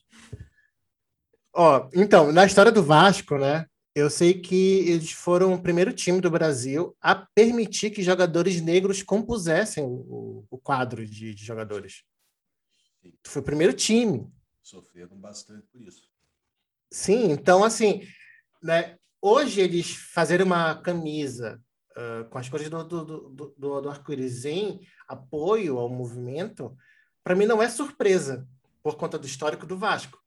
Ó, 1.54 1.88
então, 1.94 2.32
na 2.32 2.44
história 2.46 2.72
do 2.72 2.82
Vasco, 2.82 3.36
né? 3.36 3.66
Eu 3.94 4.08
sei 4.08 4.40
que 4.40 4.88
eles 4.88 5.12
foram 5.12 5.52
o 5.52 5.62
primeiro 5.62 5.92
time 5.92 6.18
do 6.18 6.30
Brasil 6.30 6.96
a 7.00 7.14
permitir 7.14 7.90
que 7.90 8.02
jogadores 8.02 8.60
negros 8.60 9.02
compusessem 9.02 9.84
o, 9.84 10.46
o 10.50 10.58
quadro 10.58 11.06
de, 11.06 11.34
de 11.34 11.44
jogadores. 11.44 12.02
Sim, 13.02 13.12
Foi 13.26 13.42
o 13.42 13.44
primeiro 13.44 13.74
time. 13.74 14.26
sofreram 14.62 15.14
bastante 15.18 15.66
por 15.70 15.82
isso. 15.82 16.10
Sim, 16.90 17.32
então 17.32 17.62
assim, 17.62 18.06
né, 18.62 18.96
hoje 19.20 19.60
eles 19.60 19.94
fazerem 19.94 20.46
uma 20.46 20.74
camisa 20.74 21.60
ah, 21.96 22.24
com 22.30 22.38
as 22.38 22.48
cores 22.48 22.70
do, 22.70 22.84
do, 22.84 23.04
do, 23.04 23.54
do, 23.58 23.80
do 23.80 23.90
arco-íris 23.90 24.44
em 24.44 24.80
apoio 25.06 25.78
ao 25.78 25.88
movimento, 25.88 26.76
para 27.22 27.34
mim 27.34 27.46
não 27.46 27.62
é 27.62 27.68
surpresa, 27.68 28.48
por 28.82 28.96
conta 28.96 29.18
do 29.18 29.26
histórico 29.26 29.66
do 29.66 29.76
Vasco. 29.76 30.21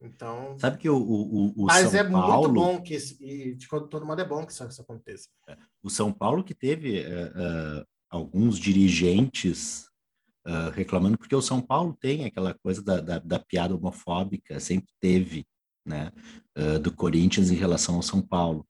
Então, 0.00 0.56
Sabe 0.58 0.78
que 0.78 0.88
o, 0.88 0.96
o, 0.96 1.46
o- 1.62 1.66
mas 1.66 1.90
São 1.90 2.00
é 2.00 2.04
Paulo, 2.04 2.52
muito 2.52 2.54
bom 2.54 2.82
que 2.82 2.96
e 3.20 3.54
de 3.54 3.66
todo 3.68 4.06
modo 4.06 4.20
é 4.20 4.24
bom 4.24 4.46
que 4.46 4.52
isso, 4.52 4.64
isso 4.66 4.80
aconteça. 4.82 5.28
o 5.82 5.90
São 5.90 6.12
Paulo 6.12 6.44
que 6.44 6.54
teve 6.54 7.00
eh, 7.00 7.32
eh, 7.34 7.84
alguns 8.08 8.58
dirigentes 8.58 9.88
ah, 10.46 10.70
reclamando, 10.70 11.18
porque 11.18 11.34
o 11.34 11.42
São 11.42 11.60
Paulo 11.60 11.96
tem 12.00 12.24
aquela 12.24 12.54
coisa 12.54 12.82
da, 12.82 13.00
da, 13.00 13.18
da 13.18 13.38
piada 13.38 13.74
homofóbica, 13.74 14.58
sempre 14.60 14.88
teve, 15.00 15.44
né, 15.84 16.10
do 16.82 16.90
Corinthians 16.94 17.50
em 17.50 17.54
relação 17.56 17.96
ao 17.96 18.02
São 18.02 18.22
Paulo. 18.22 18.66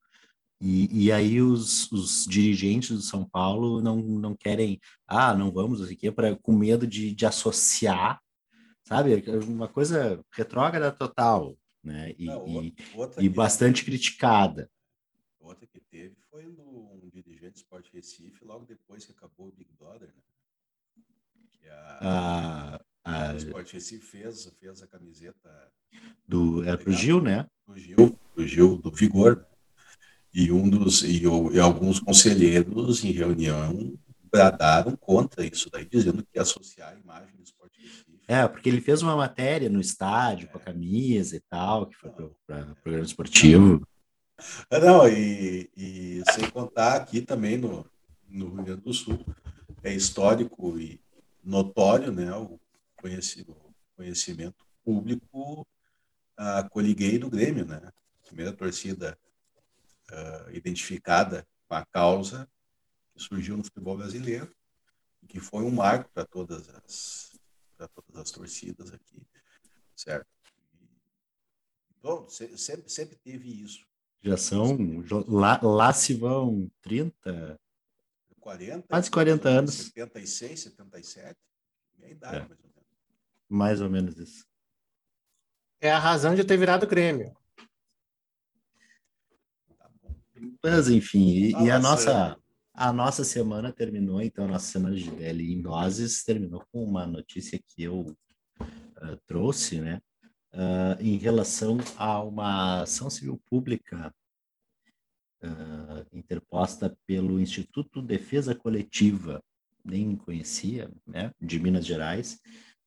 E, 0.61 1.05
e 1.05 1.12
aí 1.12 1.41
os, 1.41 1.91
os 1.93 2.25
dirigentes 2.29 2.91
do 2.91 3.01
São 3.03 3.25
Paulo 3.29 3.81
não, 3.81 3.97
não 3.97 4.35
querem, 4.35 4.81
ah, 5.07 5.33
não 5.35 5.53
vamos, 5.53 5.81
assim, 5.81 5.95
que 5.95 6.11
para 6.11 6.35
com 6.37 6.53
medo 6.53 6.85
de, 6.85 7.14
de 7.14 7.27
associar, 7.27 8.21
sabe, 8.88 9.22
uma 9.46 9.68
coisa 9.68 10.24
retrógrada 10.33 10.90
total, 10.90 11.55
né, 11.85 12.14
e, 12.18 12.24
Não, 12.24 12.64
e, 12.64 12.74
outra 12.94 13.22
e 13.22 13.29
bastante 13.29 13.85
criticada. 13.85 14.70
Outra 15.38 15.66
que 15.66 15.79
teve 15.79 16.16
foi 16.31 16.46
um 16.46 16.98
dirigente 17.12 17.53
do 17.53 17.57
Sport 17.57 17.87
Recife, 17.92 18.44
logo 18.44 18.64
depois 18.64 19.05
que 19.05 19.12
acabou 19.12 19.48
o 19.48 19.53
Big 19.53 19.70
Brother, 19.79 20.09
né? 20.09 20.22
A, 22.01 22.81
A, 23.05 23.31
a, 23.31 23.37
Sport 23.37 23.72
Recife 23.72 24.07
fez, 24.07 24.51
fez 24.59 24.83
a 24.83 24.87
camiseta 24.87 25.70
do, 26.27 26.62
era 26.64 26.79
pro 26.79 26.88
Legal. 26.88 27.03
Gil, 27.03 27.22
né? 27.22 27.46
do 27.66 27.77
Gil, 27.77 28.18
do 28.35 28.46
Gil 28.46 28.77
do 28.79 28.90
Vigor, 28.90 29.37
né? 29.37 29.44
e 30.33 30.51
um 30.51 30.68
dos 30.68 31.03
e, 31.03 31.24
e 31.24 31.61
alguns 31.61 32.01
conselheiros 32.01 33.05
em 33.05 33.12
reunião 33.12 33.98
bradaram 34.31 34.96
contra 34.96 35.44
isso 35.44 35.68
daí, 35.70 35.85
dizendo 35.85 36.22
que 36.22 36.38
ia 36.38 36.42
associar 36.42 36.94
a 36.94 36.98
imagem 36.98 37.37
do 37.37 37.42
Sport 37.42 37.72
Recife. 37.77 38.18
É, 38.31 38.47
porque 38.47 38.69
ele 38.69 38.83
fez 38.83 39.01
uma 39.01 39.17
matéria 39.17 39.71
no 39.71 39.81
estádio 39.81 40.49
com 40.51 40.59
a 40.59 40.61
camisa 40.61 41.35
e 41.35 41.41
tal, 41.41 41.87
que 41.87 41.97
foi 41.97 42.11
para 42.47 42.75
programa 42.83 43.07
esportivo. 43.07 43.88
Ah, 44.71 44.79
Não, 44.79 45.09
e, 45.09 45.71
e 45.75 46.23
sem 46.33 46.51
contar 46.51 46.95
aqui 46.97 47.23
também 47.23 47.57
no, 47.57 47.91
no 48.29 48.55
Rio 48.55 48.64
Grande 48.64 48.83
do 48.83 48.93
Sul, 48.93 49.25
é 49.83 49.95
histórico 49.95 50.79
e 50.79 51.01
notório, 51.43 52.12
né, 52.12 52.31
o 52.37 52.61
conheci- 53.01 53.47
o 53.49 53.57
conhecimento 53.97 54.67
público 54.85 55.67
a 56.37 56.62
coliguei 56.62 57.19
do 57.19 57.31
Grêmio, 57.31 57.64
né, 57.64 57.81
primeira 58.27 58.53
torcida 58.53 59.19
ah, 60.12 60.47
identificada 60.53 61.47
com 61.67 61.75
a 61.75 61.85
causa 61.87 62.47
que 63.14 63.23
surgiu 63.23 63.57
no 63.57 63.64
futebol 63.64 63.97
brasileiro, 63.97 64.55
que 65.27 65.41
foi 65.41 65.64
um 65.64 65.71
marco 65.71 66.11
para 66.12 66.25
todas 66.27 66.69
as 66.71 67.28
para 67.87 68.03
todas 68.03 68.23
as 68.23 68.31
torcidas 68.33 68.93
aqui, 68.93 69.23
certo? 69.95 70.27
Se- 72.29 72.57
sempre, 72.57 72.88
sempre 72.88 73.17
teve 73.17 73.62
isso. 73.62 73.87
Já 74.23 74.37
são, 74.37 74.77
lá, 75.29 75.61
lá 75.62 75.93
se 75.93 76.14
vão 76.14 76.71
30, 76.83 77.61
40, 78.41 78.87
Quase 78.88 79.11
40 79.11 79.49
anos. 79.49 79.75
76, 79.75 80.61
77, 80.61 81.38
minha 81.97 82.11
idade, 82.11 82.37
É. 82.37 82.41
mais 82.41 82.51
ou 82.51 82.67
menos. 82.67 82.88
mais 83.49 83.81
ou 83.81 83.91
menos 83.91 84.19
isso. 84.19 84.47
É 85.81 85.91
a 85.93 85.99
razão 85.99 86.35
de 86.35 86.41
eu 86.41 86.47
ter 86.47 86.57
virado 86.57 86.87
Grêmio. 86.87 87.37
Tá 89.79 89.88
bom. 90.03 90.14
Mas 90.64 90.88
enfim, 90.88 91.29
e, 91.29 91.51
e 91.53 91.71
a 91.71 91.79
nossa. 91.79 92.37
A 92.79 92.93
nossa 92.93 93.25
semana 93.25 93.73
terminou, 93.73 94.23
então 94.23 94.45
a 94.45 94.49
nossa 94.49 94.71
semana 94.71 94.95
de 94.95 95.11
DL 95.11 95.53
em 95.53 95.61
Vozes 95.61 96.23
terminou 96.23 96.64
com 96.71 96.85
uma 96.85 97.05
notícia 97.05 97.59
que 97.59 97.83
eu 97.83 98.17
ah, 98.97 99.19
trouxe, 99.27 99.81
né? 99.81 100.01
ah, 100.53 100.97
em 101.01 101.17
relação 101.17 101.79
a 101.97 102.23
uma 102.23 102.83
ação 102.83 103.11
civil 103.11 103.41
pública 103.51 104.14
uh, 105.43 106.17
interposta 106.17 106.97
pelo 107.05 107.41
Instituto 107.41 108.01
Defesa 108.01 108.55
Coletiva, 108.55 109.43
nem 109.85 110.14
conhecia, 110.14 110.88
né, 111.05 111.33
de 111.41 111.59
Minas 111.59 111.85
Gerais, 111.85 112.38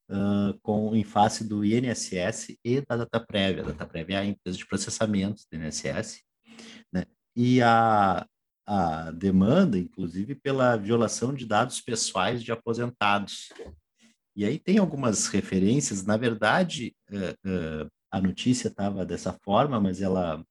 uh, 0.10 0.58
com 0.62 0.96
em 0.96 1.04
face 1.04 1.48
do 1.48 1.66
INSS 1.66 2.58
e 2.64 2.82
da 2.82 2.96
DataPrev. 2.96 3.60
A 3.60 3.64
DataPrev 3.64 4.14
é 4.14 4.18
a 4.18 4.26
empresa 4.26 4.58
de 4.58 4.66
processamento 4.66 5.44
do 5.52 5.58
INSS, 5.58 6.22
né, 6.94 7.06
e 7.36 7.62
a, 7.62 8.26
a 8.74 9.12
demanda, 9.12 9.78
inclusive, 9.78 10.34
pela 10.34 10.78
violação 10.78 11.34
de 11.34 11.46
dados 11.46 11.82
pessoais 11.82 12.42
de 12.42 12.54
aposentados. 12.54 13.50
E 14.34 14.46
aí 14.46 14.58
tem 14.58 14.78
algumas 14.78 15.28
referências, 15.28 16.06
na 16.06 16.16
verdade, 16.16 16.96
uh, 17.10 17.86
uh, 17.86 17.92
a 18.10 18.22
notícia 18.22 18.70
estava 18.70 19.06
dessa 19.06 19.38
forma, 19.44 19.78
mas 19.78 20.02
ela, 20.02 20.42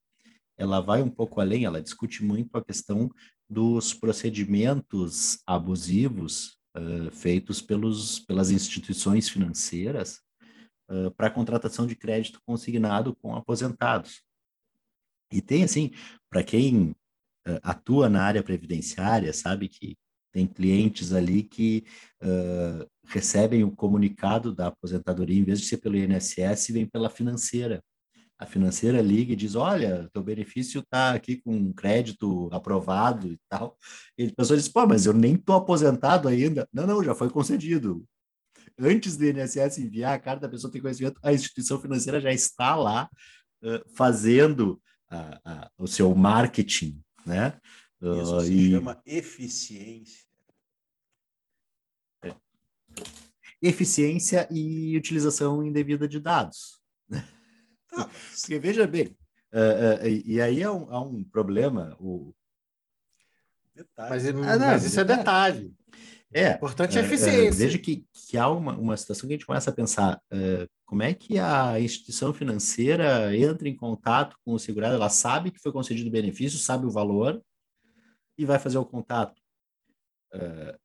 ela 0.59 0.83
vai 0.83 1.01
um 1.01 1.09
pouco 1.09 1.41
além, 1.41 1.65
ela 1.65 1.81
discute 1.81 2.23
muito 2.23 2.59
a 2.59 2.63
questão 2.63 3.11
dos 3.49 3.95
procedimentos 3.95 5.39
abusivos 5.47 6.59
uh, 6.77 7.11
feitos 7.13 7.63
pelos, 7.63 8.19
pelas 8.19 8.51
instituições 8.51 9.31
financeiras 9.31 10.21
para 11.17 11.29
a 11.29 11.31
contratação 11.31 11.87
de 11.87 11.95
crédito 11.95 12.41
consignado 12.45 13.15
com 13.23 13.37
aposentados. 13.37 14.25
E 15.33 15.41
tem, 15.41 15.63
assim, 15.63 15.93
para 16.29 16.43
quem 16.43 16.97
uh, 17.49 17.59
atua 17.63 18.09
na 18.09 18.23
área 18.23 18.43
previdenciária, 18.43 19.33
sabe 19.33 19.69
que 19.69 19.97
tem 20.33 20.47
clientes 20.47 21.13
ali 21.13 21.43
que 21.43 21.85
uh, 22.23 22.87
recebem 23.07 23.65
o 23.65 23.71
comunicado 23.71 24.55
da 24.55 24.69
aposentadoria, 24.69 25.39
em 25.39 25.45
vez 25.45 25.61
de 25.61 25.67
ser 25.67 25.79
pelo 25.79 25.97
INSS, 25.97 26.69
vem 26.71 26.87
pela 26.87 27.11
financeira. 27.11 27.83
A 28.39 28.47
financeira 28.47 29.03
liga 29.03 29.33
e 29.33 29.37
diz: 29.37 29.55
Olha, 29.55 30.09
teu 30.15 30.23
benefício 30.23 30.81
está 30.81 31.13
aqui 31.13 31.37
com 31.37 31.73
crédito 31.75 32.49
aprovado 32.53 33.29
e 33.33 33.39
tal. 33.51 33.77
E 34.17 34.27
a 34.27 34.35
pessoa 34.35 34.57
diz: 34.57 34.69
Pô, 34.69 34.87
mas 34.87 35.05
eu 35.05 35.13
nem 35.13 35.35
estou 35.35 35.57
aposentado 35.57 36.27
ainda. 36.27 36.67
Não, 36.73 36.87
não, 36.87 37.05
já 37.05 37.15
foi 37.15 37.29
concedido. 37.29 38.03
Antes 38.79 39.17
do 39.17 39.27
INSS 39.27 39.79
enviar 39.79 40.15
a 40.15 40.19
carta, 40.19 40.47
a 40.47 40.49
pessoa 40.49 40.73
tem 40.73 40.81
conhecimento, 40.81 41.21
a 41.23 41.35
instituição 41.35 41.79
financeira 41.79 42.19
já 42.19 42.33
está 42.33 42.75
lá 42.77 43.11
uh, 43.63 43.95
fazendo 43.95 44.81
o 45.77 45.89
seu 45.89 46.15
marketing, 46.15 47.03
né? 47.27 47.59
Isso 48.01 48.37
uh, 48.37 48.41
se 48.41 48.53
e... 48.53 48.71
chama 48.71 49.03
eficiência. 49.05 50.27
É. 52.25 52.35
Eficiência 53.61 54.49
e 54.51 54.97
utilização 54.97 55.63
indevida 55.65 56.09
de 56.09 56.19
dados. 56.19 56.81
Tá. 57.89 58.09
Porque 58.41 58.59
veja 58.59 58.87
bem, 58.87 59.17
uh, 59.53 60.05
uh, 60.05 60.09
e 60.25 60.41
aí 60.41 60.63
há 60.63 60.73
um, 60.73 60.95
há 60.95 61.01
um 61.03 61.25
problema. 61.25 61.97
O... 61.99 62.33
Detalhe. 63.75 64.11
Mas, 64.11 64.27
ah, 64.27 64.33
não, 64.33 64.67
mas 64.67 64.85
isso 64.85 65.01
é 65.01 65.05
detalhe. 65.05 65.75
É. 66.33 66.53
O 66.53 66.57
importante 66.57 66.97
é 66.97 67.01
a 67.01 67.05
eficiência. 67.05 67.53
veja 67.53 67.79
que, 67.79 68.07
que 68.29 68.39
há 68.39 68.49
uma, 68.49 68.77
uma 68.77 68.97
situação 68.97 69.27
que 69.27 69.35
a 69.35 69.37
gente 69.37 69.47
começa 69.47 69.71
a 69.71 69.73
pensar: 69.73 70.21
como 70.87 71.03
é 71.03 71.13
que 71.13 71.39
a 71.39 71.81
instituição 71.81 72.33
financeira 72.33 73.37
entra 73.37 73.69
em 73.69 73.77
contato 73.77 74.37
com 74.45 74.53
o 74.53 74.59
segurado? 74.59 74.95
Ela 74.95 75.09
sabe 75.09 75.51
que 75.51 75.61
foi 75.61 75.73
concedido 75.73 76.11
benefício, 76.11 76.59
sabe 76.59 76.87
o 76.87 76.91
valor, 76.91 77.43
e 78.39 78.45
vai 78.45 78.59
fazer 78.59 78.79
o 78.79 78.87
contato. 78.87 79.41
Uh, 80.35 80.79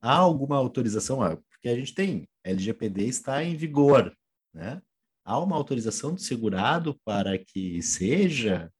há 0.00 0.16
alguma 0.16 0.56
autorização? 0.56 1.22
Ah, 1.22 1.36
porque 1.36 1.68
a 1.68 1.76
gente 1.76 1.94
tem, 1.94 2.28
LGPD 2.44 3.06
está 3.06 3.42
em 3.42 3.56
vigor, 3.56 4.16
né? 4.52 4.82
Há 5.24 5.38
uma 5.38 5.56
autorização 5.56 6.14
do 6.14 6.20
segurado 6.20 6.98
para 7.04 7.38
que 7.38 7.80
seja 7.80 8.72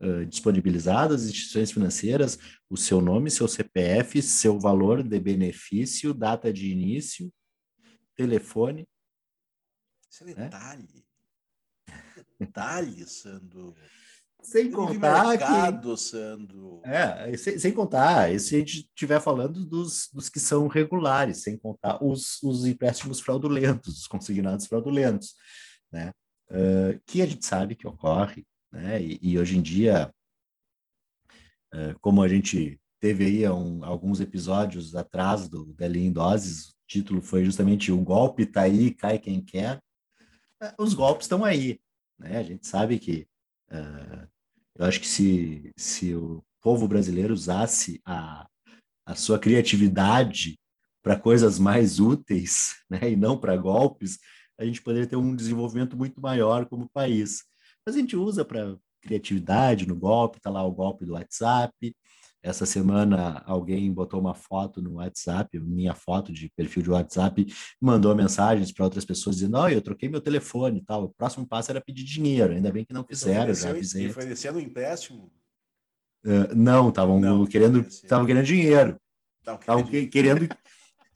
uh, 0.00 0.24
disponibilizado 0.26 1.14
às 1.14 1.24
instituições 1.24 1.70
financeiras 1.70 2.38
o 2.68 2.76
seu 2.76 3.00
nome, 3.00 3.30
seu 3.30 3.48
CPF, 3.48 4.20
seu 4.22 4.58
valor 4.58 5.02
de 5.02 5.20
benefício, 5.20 6.12
data 6.12 6.52
de 6.52 6.70
início, 6.70 7.32
telefone. 8.14 8.86
Esse 10.10 10.24
é 10.24 10.34
detalhe. 10.34 11.06
Né? 11.88 12.04
Detalhe, 12.40 13.06
Sandro. 13.06 13.74
Sem 14.42 14.70
contar 14.70 15.26
mercado, 15.26 15.94
que... 15.94 16.00
Sandro. 16.00 16.80
É, 16.84 17.36
sem, 17.36 17.58
sem 17.58 17.72
contar, 17.72 18.28
se 18.38 18.54
a 18.54 18.58
gente 18.60 18.88
estiver 18.88 19.20
falando 19.20 19.64
dos, 19.64 20.08
dos 20.12 20.28
que 20.28 20.38
são 20.38 20.68
regulares, 20.68 21.42
sem 21.42 21.58
contar 21.58 22.02
os, 22.02 22.40
os 22.42 22.64
empréstimos 22.64 23.20
fraudulentos, 23.20 24.00
os 24.00 24.06
consignados 24.06 24.66
fraudulentos, 24.66 25.34
né? 25.90 26.12
Uh, 26.48 27.00
que 27.04 27.22
a 27.22 27.26
gente 27.26 27.44
sabe 27.44 27.74
que 27.74 27.88
ocorre, 27.88 28.46
né? 28.72 29.02
E, 29.02 29.18
e 29.22 29.38
hoje 29.38 29.58
em 29.58 29.62
dia, 29.62 30.12
uh, 31.74 31.98
como 32.00 32.22
a 32.22 32.28
gente 32.28 32.80
teve 33.00 33.24
aí 33.24 33.48
um, 33.48 33.84
alguns 33.84 34.20
episódios 34.20 34.94
atrás 34.94 35.48
do 35.48 35.66
Deli 35.74 36.06
em 36.06 36.12
Doses, 36.12 36.70
o 36.70 36.74
título 36.86 37.22
foi 37.22 37.44
justamente 37.44 37.92
O 37.92 38.00
Golpe 38.00 38.46
tá 38.46 38.62
aí, 38.62 38.92
cai 38.92 39.18
quem 39.18 39.40
quer. 39.40 39.78
Uh, 40.62 40.82
os 40.82 40.94
golpes 40.94 41.26
estão 41.26 41.44
aí, 41.44 41.80
né? 42.18 42.38
A 42.38 42.42
gente 42.42 42.66
sabe 42.66 42.98
que 42.98 43.28
Uh, 43.70 44.28
eu 44.76 44.84
acho 44.84 45.00
que 45.00 45.06
se, 45.06 45.72
se 45.76 46.14
o 46.14 46.42
povo 46.60 46.86
brasileiro 46.86 47.32
usasse 47.32 48.00
a, 48.04 48.46
a 49.04 49.14
sua 49.14 49.38
criatividade 49.38 50.58
para 51.02 51.18
coisas 51.18 51.58
mais 51.58 51.98
úteis, 52.00 52.76
né, 52.90 53.10
e 53.10 53.16
não 53.16 53.38
para 53.38 53.56
golpes, 53.56 54.18
a 54.58 54.64
gente 54.64 54.82
poderia 54.82 55.06
ter 55.06 55.16
um 55.16 55.34
desenvolvimento 55.34 55.96
muito 55.96 56.20
maior 56.20 56.66
como 56.66 56.88
país. 56.88 57.44
Mas 57.86 57.94
a 57.94 57.98
gente 58.00 58.16
usa 58.16 58.44
para 58.44 58.76
criatividade 59.00 59.86
no 59.86 59.94
golpe, 59.94 60.38
está 60.38 60.50
lá 60.50 60.64
o 60.64 60.72
golpe 60.72 61.04
do 61.04 61.12
WhatsApp, 61.12 61.94
essa 62.42 62.66
semana 62.66 63.42
alguém 63.46 63.92
botou 63.92 64.20
uma 64.20 64.34
foto 64.34 64.82
no 64.82 64.94
WhatsApp, 64.94 65.58
minha 65.58 65.94
foto 65.94 66.32
de 66.32 66.48
perfil 66.50 66.82
de 66.82 66.90
WhatsApp, 66.90 67.46
mandou 67.80 68.14
mensagens 68.14 68.72
para 68.72 68.84
outras 68.84 69.04
pessoas 69.04 69.36
dizendo: 69.36 69.52
"Não, 69.52 69.68
eu 69.68 69.82
troquei 69.82 70.08
meu 70.08 70.20
telefone", 70.20 70.80
tal. 70.84 71.04
O 71.04 71.08
próximo 71.08 71.46
passo 71.46 71.72
era 71.72 71.80
pedir 71.80 72.04
dinheiro. 72.04 72.52
Ainda 72.52 72.70
bem 72.70 72.84
que 72.84 72.92
não 72.92 73.04
fizeram, 73.04 73.52
já 73.52 73.70
avisei. 73.70 74.10
Oferecendo 74.10 74.58
um 74.58 74.62
empréstimo? 74.62 75.32
Uh, 76.24 76.54
não, 76.54 76.88
estavam 76.88 77.46
querendo, 77.46 77.80
estavam 77.80 78.26
querendo 78.26 78.44
dinheiro. 78.44 78.96
Estavam 79.40 79.84
que, 79.84 80.06
querendo. 80.06 80.48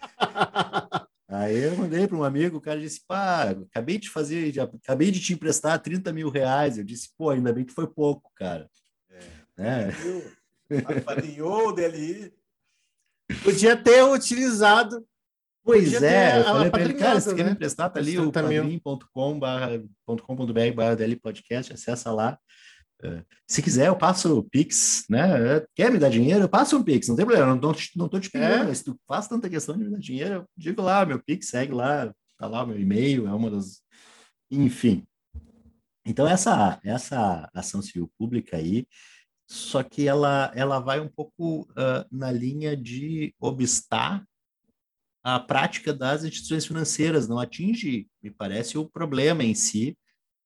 Aí 1.30 1.62
eu 1.62 1.76
mandei 1.76 2.08
para 2.08 2.16
um 2.16 2.24
amigo, 2.24 2.56
o 2.56 2.60
cara 2.60 2.80
disse, 2.80 3.02
pá, 3.06 3.50
acabei 3.50 3.98
de 3.98 4.10
fazer, 4.10 4.52
já, 4.52 4.64
acabei 4.64 5.12
de 5.12 5.20
te 5.20 5.32
emprestar 5.32 5.78
30 5.78 6.12
mil 6.12 6.28
reais. 6.28 6.76
Eu 6.76 6.82
disse, 6.82 7.10
pô, 7.16 7.30
ainda 7.30 7.52
bem 7.52 7.64
que 7.64 7.72
foi 7.72 7.86
pouco, 7.86 8.32
cara. 8.34 8.68
É. 9.56 9.90
é. 10.68 10.78
Apadrinhou 10.98 11.68
o 11.68 11.72
DLI. 11.72 12.34
Podia 13.44 13.76
ter 13.76 14.02
utilizado. 14.02 15.06
Pois 15.62 16.02
é, 16.02 16.40
eu 16.40 16.44
falei 16.44 16.70
para 16.70 16.82
ele, 16.82 16.94
cara, 16.94 17.20
se 17.20 17.32
quer 17.32 17.44
me 17.44 17.52
emprestar, 17.52 17.92
tá 17.92 18.00
ali 18.00 18.18
o 18.18 18.32
padrim.com.br 18.32 19.38
barra 20.74 20.96
DLI 20.96 21.16
Podcast, 21.16 21.72
acessa 21.72 22.10
lá. 22.10 22.36
Se 23.46 23.62
quiser, 23.62 23.88
eu 23.88 23.96
passo 23.96 24.38
o 24.38 24.44
Pix, 24.44 25.04
né? 25.08 25.60
Quer 25.74 25.90
me 25.90 25.98
dar 25.98 26.10
dinheiro? 26.10 26.44
Eu 26.44 26.48
passo 26.48 26.76
um 26.76 26.82
Pix, 26.82 27.08
não 27.08 27.16
tem 27.16 27.24
problema, 27.24 27.54
não, 27.54 27.56
não, 27.56 27.74
não 27.96 28.08
tô 28.08 28.20
te 28.20 28.30
pedindo, 28.30 28.52
é. 28.52 28.64
mas 28.64 28.78
se 28.78 28.84
tu 28.84 28.98
faz 29.06 29.26
tanta 29.26 29.48
questão 29.48 29.76
de 29.76 29.84
me 29.84 29.90
dar 29.90 29.98
dinheiro, 29.98 30.34
eu 30.34 30.46
digo 30.56 30.82
lá, 30.82 31.04
meu 31.04 31.22
Pix, 31.22 31.48
segue 31.48 31.72
lá, 31.72 32.12
tá 32.38 32.46
lá 32.46 32.62
o 32.62 32.66
meu 32.66 32.78
e-mail, 32.78 33.26
é 33.26 33.32
uma 33.32 33.50
das... 33.50 33.82
Enfim. 34.50 35.06
Então, 36.04 36.26
essa, 36.26 36.80
essa 36.82 37.48
ação 37.54 37.82
civil 37.82 38.10
pública 38.18 38.56
aí, 38.56 38.86
só 39.48 39.82
que 39.82 40.06
ela, 40.06 40.52
ela 40.54 40.78
vai 40.78 41.00
um 41.00 41.08
pouco 41.08 41.62
uh, 41.72 42.06
na 42.10 42.30
linha 42.30 42.76
de 42.76 43.34
obstar 43.38 44.24
a 45.22 45.38
prática 45.38 45.92
das 45.92 46.24
instituições 46.24 46.66
financeiras, 46.66 47.28
não 47.28 47.38
atinge, 47.38 48.08
me 48.22 48.30
parece, 48.30 48.78
o 48.78 48.88
problema 48.88 49.44
em 49.44 49.54
si 49.54 49.96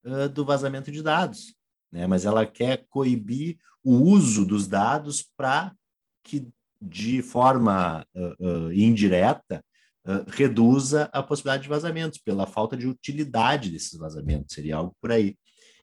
uh, 0.04 0.28
do 0.28 0.44
vazamento 0.44 0.90
de 0.90 1.02
dados, 1.02 1.54
né? 1.94 2.06
mas 2.06 2.24
ela 2.24 2.44
quer 2.44 2.84
coibir 2.88 3.56
o 3.82 3.94
uso 3.94 4.44
dos 4.44 4.66
dados 4.66 5.26
para 5.36 5.72
que, 6.22 6.48
de 6.80 7.22
forma 7.22 8.06
uh, 8.14 8.72
indireta, 8.72 9.64
reduza 10.28 11.08
a 11.14 11.22
possibilidade 11.22 11.62
de 11.62 11.68
vazamentos, 11.70 12.18
pela 12.18 12.46
falta 12.46 12.76
de 12.76 12.86
utilidade 12.86 13.70
desses 13.70 13.98
vazamentos, 13.98 14.54
seria 14.54 14.76
algo 14.76 14.94
por 15.00 15.10
aí. 15.10 15.34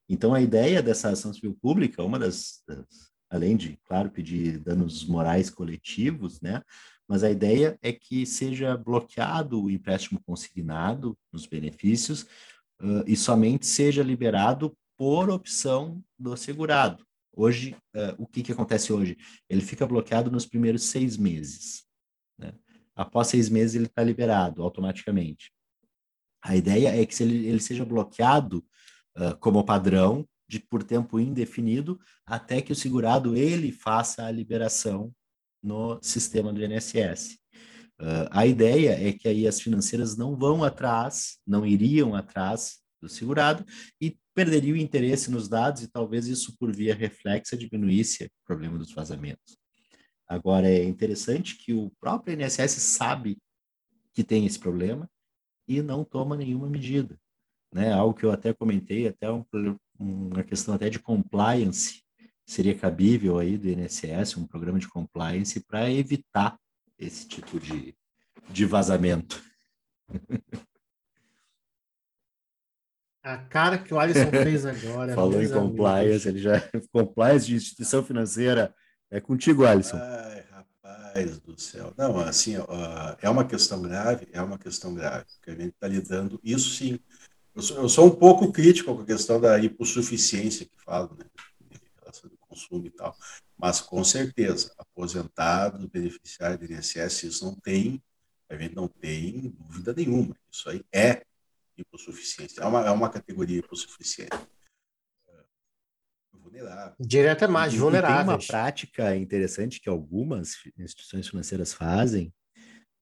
Então, 0.08 0.36
a 0.36 0.42
ideia 0.42 0.80
dessa 0.80 1.10
ação 1.10 1.34
civil 1.34 1.58
pública, 1.60 2.04
uma 2.04 2.20
das, 2.20 2.62
das 2.68 3.12
além 3.32 3.56
de, 3.56 3.80
claro, 3.86 4.12
pedir 4.12 4.60
danos 4.60 5.06
morais 5.06 5.50
coletivos, 5.50 6.42
né? 6.42 6.62
Mas 7.08 7.24
a 7.24 7.32
ideia 7.32 7.80
é 7.82 7.92
que 7.92 8.26
seja 8.26 8.78
bloqueado 8.78 9.64
o 9.64 9.70
empréstimo 9.70 10.22
consignado 10.26 11.18
nos 11.32 11.46
benefícios 11.46 12.24
uh, 12.82 13.04
e 13.08 13.16
somente 13.16 13.66
seja 13.66 14.04
liberado 14.04 14.78
por 15.02 15.32
opção 15.32 16.00
do 16.16 16.38
segurado. 16.38 17.04
Hoje, 17.36 17.76
uh, 17.96 18.14
o 18.20 18.28
que, 18.28 18.44
que 18.44 18.52
acontece 18.52 18.94
hoje? 18.94 19.18
Ele 19.50 19.62
fica 19.62 19.84
bloqueado 19.84 20.30
nos 20.30 20.46
primeiros 20.46 20.84
seis 20.84 21.18
meses. 21.18 21.86
Né? 22.38 22.54
Após 22.96 23.30
seis 23.30 23.50
meses, 23.50 23.74
ele 23.74 23.88
está 23.88 24.04
liberado 24.04 24.62
automaticamente. 24.62 25.52
A 26.40 26.56
ideia 26.56 26.90
é 26.90 27.04
que 27.04 27.24
ele, 27.24 27.48
ele 27.48 27.60
seja 27.60 27.84
bloqueado 27.84 28.64
uh, 29.18 29.36
como 29.40 29.66
padrão 29.66 30.24
de 30.48 30.60
por 30.60 30.84
tempo 30.84 31.20
indefinido 31.20 32.00
até 32.24 32.62
que 32.62 32.72
o 32.72 32.76
segurado 32.76 33.36
ele 33.36 33.72
faça 33.72 34.28
a 34.28 34.32
liberação 34.32 35.12
no 35.64 36.00
sistema 36.04 36.54
do 36.54 36.64
INSS. 36.64 37.40
Uh, 38.00 38.30
a 38.30 38.46
ideia 38.46 38.92
é 38.92 39.12
que 39.14 39.28
aí 39.28 39.48
as 39.48 39.60
financeiras 39.60 40.16
não 40.16 40.38
vão 40.38 40.64
atrás, 40.64 41.40
não 41.48 41.66
iriam 41.66 42.14
atrás 42.14 42.81
do 43.02 43.10
segurado 43.10 43.66
e 44.00 44.18
perderiam 44.34 44.76
o 44.76 44.80
interesse 44.80 45.32
nos 45.32 45.48
dados 45.50 45.82
e 45.84 45.88
talvez 45.88 46.28
isso 46.28 46.56
por 46.58 46.72
via 46.72 46.96
reflexa 46.96 47.58
diminuísse 47.58 48.26
o 48.26 48.30
problema 48.46 48.78
dos 48.78 48.94
vazamentos. 48.94 49.58
Agora 50.28 50.70
é 50.70 50.84
interessante 50.84 51.58
que 51.58 51.74
o 51.74 51.92
próprio 52.00 52.40
INSS 52.40 52.72
sabe 52.82 53.38
que 54.14 54.24
tem 54.24 54.46
esse 54.46 54.60
problema 54.60 55.10
e 55.68 55.82
não 55.82 56.04
toma 56.04 56.38
nenhuma 56.38 56.70
medida, 56.70 57.18
né? 57.74 57.92
Algo 57.92 58.18
que 58.18 58.26
eu 58.26 58.32
até 58.32 58.54
comentei, 58.54 59.08
até 59.08 59.32
um, 59.32 59.44
uma 60.00 60.44
questão 60.44 60.74
até 60.74 60.90
de 60.90 61.00
compliance 61.00 62.02
seria 62.46 62.78
cabível 62.78 63.40
aí 63.40 63.58
do 63.58 63.70
INSS, 63.70 64.38
um 64.38 64.48
programa 64.48 64.80
de 64.80 64.88
compliance 64.88 65.60
para 65.62 65.90
evitar 65.92 66.58
esse 66.98 67.28
tipo 67.28 67.60
de, 67.60 67.96
de 68.50 68.66
vazamento. 68.66 69.42
A 73.24 73.38
cara 73.38 73.78
que 73.78 73.94
o 73.94 74.00
Alisson 74.00 74.30
fez 74.32 74.66
agora. 74.66 75.14
Falou 75.14 75.42
em 75.42 75.50
compliance, 75.50 76.10
amigos. 76.10 76.26
ele 76.28 76.40
já. 76.40 76.62
Compliance 76.92 77.46
de 77.46 77.56
instituição 77.56 78.04
financeira. 78.04 78.74
É 79.10 79.20
contigo, 79.20 79.66
Alisson. 79.66 79.98
Ai, 79.98 80.44
rapaz 80.52 81.40
do 81.40 81.60
céu. 81.60 81.94
Não, 81.98 82.18
assim, 82.20 82.56
é 83.22 83.30
uma 83.30 83.46
questão 83.46 83.82
grave, 83.82 84.28
é 84.32 84.42
uma 84.42 84.58
questão 84.58 84.96
grave, 84.96 85.26
porque 85.36 85.52
a 85.52 85.56
gente 85.56 85.74
está 85.74 85.88
lidando. 85.88 86.40
Isso 86.44 86.70
sim. 86.70 87.00
Eu 87.54 87.62
sou, 87.62 87.78
eu 87.78 87.90
sou, 87.90 88.08
um 88.08 88.16
pouco 88.16 88.52
crítico 88.52 88.96
com 88.96 89.02
a 89.02 89.06
questão 89.06 89.40
da 89.40 89.60
hipossuficiência 89.60 90.66
que 90.66 90.82
falo, 90.84 91.16
né? 91.20 91.26
Relação 92.00 92.30
do 92.30 92.38
consumo 92.38 92.88
e 92.88 92.90
tal. 92.90 93.16
Mas, 93.58 93.82
com 93.82 94.04
certeza, 94.04 94.74
aposentados, 94.78 95.86
beneficiários 95.86 96.60
do 96.60 96.74
INSS, 96.74 97.24
isso 97.24 97.46
não 97.46 97.54
tem, 97.54 98.02
a 98.50 98.56
gente 98.56 98.74
não 98.74 98.88
tem 98.88 99.54
dúvida 99.60 99.94
nenhuma. 99.94 100.36
Isso 100.50 100.70
aí 100.70 100.82
é 100.92 101.24
hipossuficiência. 101.82 102.62
É 102.62 102.66
uma, 102.66 102.86
é 102.88 102.92
uma 102.92 103.10
categoria 103.10 103.60
hipossuficiente. 103.60 104.36
É, 105.30 105.44
vulnerável. 106.34 106.96
Direto 107.00 107.44
é 107.44 107.48
mais 107.48 107.74
vulnerável. 107.74 108.26
Tem 108.26 108.34
uma 108.36 108.48
prática 108.48 109.16
interessante 109.16 109.80
que 109.80 109.90
algumas 109.90 110.56
instituições 110.78 111.28
financeiras 111.28 111.74
fazem 111.74 112.34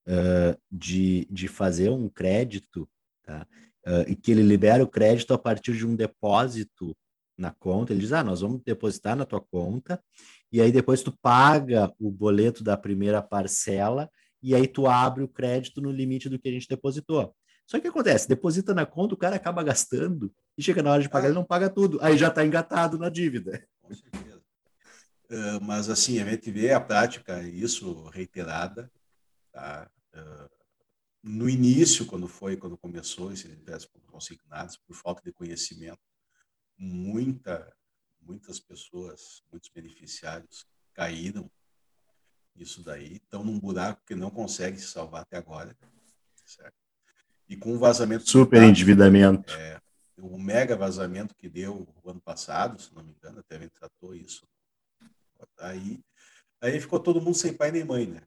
uh, 0.06 0.60
de, 0.70 1.26
de 1.30 1.48
fazer 1.48 1.90
um 1.90 2.08
crédito, 2.08 2.88
tá? 3.22 3.46
Uh, 3.86 4.10
e 4.10 4.14
que 4.14 4.30
ele 4.30 4.42
libera 4.42 4.84
o 4.84 4.88
crédito 4.88 5.32
a 5.32 5.38
partir 5.38 5.74
de 5.74 5.86
um 5.86 5.96
depósito 5.96 6.94
na 7.38 7.50
conta. 7.50 7.92
Ele 7.92 8.00
diz: 8.00 8.12
Ah, 8.12 8.22
nós 8.22 8.42
vamos 8.42 8.62
depositar 8.62 9.16
na 9.16 9.24
tua 9.24 9.40
conta, 9.40 10.02
e 10.52 10.60
aí 10.60 10.70
depois 10.70 11.02
tu 11.02 11.16
paga 11.22 11.92
o 11.98 12.10
boleto 12.10 12.62
da 12.62 12.76
primeira 12.76 13.22
parcela, 13.22 14.10
e 14.42 14.54
aí 14.54 14.66
tu 14.66 14.86
abre 14.86 15.24
o 15.24 15.28
crédito 15.28 15.80
no 15.80 15.90
limite 15.90 16.28
do 16.28 16.38
que 16.38 16.48
a 16.48 16.52
gente 16.52 16.68
depositou. 16.68 17.34
Só 17.70 17.78
que 17.78 17.86
acontece, 17.86 18.26
deposita 18.26 18.74
na 18.74 18.84
conta, 18.84 19.14
o 19.14 19.16
cara 19.16 19.36
acaba 19.36 19.62
gastando 19.62 20.34
e 20.58 20.62
chega 20.62 20.82
na 20.82 20.90
hora 20.90 21.02
de 21.02 21.08
pagar, 21.08 21.26
ah. 21.26 21.28
ele 21.28 21.36
não 21.36 21.44
paga 21.44 21.70
tudo. 21.70 22.02
Aí 22.02 22.18
já 22.18 22.26
está 22.26 22.44
engatado 22.44 22.98
na 22.98 23.08
dívida. 23.08 23.64
Com 23.80 23.94
certeza. 23.94 24.42
Uh, 25.30 25.62
mas 25.62 25.88
assim, 25.88 26.18
a 26.18 26.28
gente 26.28 26.50
vê 26.50 26.72
a 26.72 26.80
prática, 26.80 27.40
isso 27.44 28.08
reiterada, 28.08 28.90
tá? 29.52 29.88
Uh, 30.12 30.50
no 31.22 31.48
início, 31.48 32.04
quando 32.06 32.26
foi, 32.26 32.56
quando 32.56 32.76
começou 32.76 33.32
esses 33.32 33.52
empréstimos 33.52 34.04
consignados, 34.04 34.76
por 34.76 34.96
falta 34.96 35.22
de 35.22 35.32
conhecimento, 35.32 36.00
muita, 36.76 37.72
muitas 38.20 38.58
pessoas, 38.58 39.44
muitos 39.48 39.70
beneficiários 39.72 40.66
caíram 40.92 41.48
isso 42.56 42.82
daí, 42.82 43.18
estão 43.18 43.44
num 43.44 43.60
buraco 43.60 44.02
que 44.04 44.16
não 44.16 44.28
conseguem 44.28 44.80
se 44.80 44.88
salvar 44.88 45.22
até 45.22 45.36
agora, 45.36 45.78
certo? 46.44 46.79
E 47.50 47.56
com 47.56 47.74
o 47.74 47.78
vazamento. 47.78 48.30
Super 48.30 48.62
endividamento. 48.62 49.52
É, 49.52 49.80
o 50.16 50.38
mega 50.38 50.76
vazamento 50.76 51.34
que 51.34 51.48
deu 51.48 51.88
o 52.02 52.10
ano 52.10 52.20
passado, 52.20 52.80
se 52.80 52.94
não 52.94 53.02
me 53.02 53.10
engano, 53.10 53.40
até 53.40 53.56
a 53.56 53.58
gente 53.58 53.72
tratou 53.72 54.14
isso. 54.14 54.46
Aí, 55.58 56.00
aí 56.60 56.80
ficou 56.80 57.00
todo 57.00 57.20
mundo 57.20 57.34
sem 57.34 57.52
pai 57.52 57.72
nem 57.72 57.84
mãe, 57.84 58.06
né? 58.06 58.22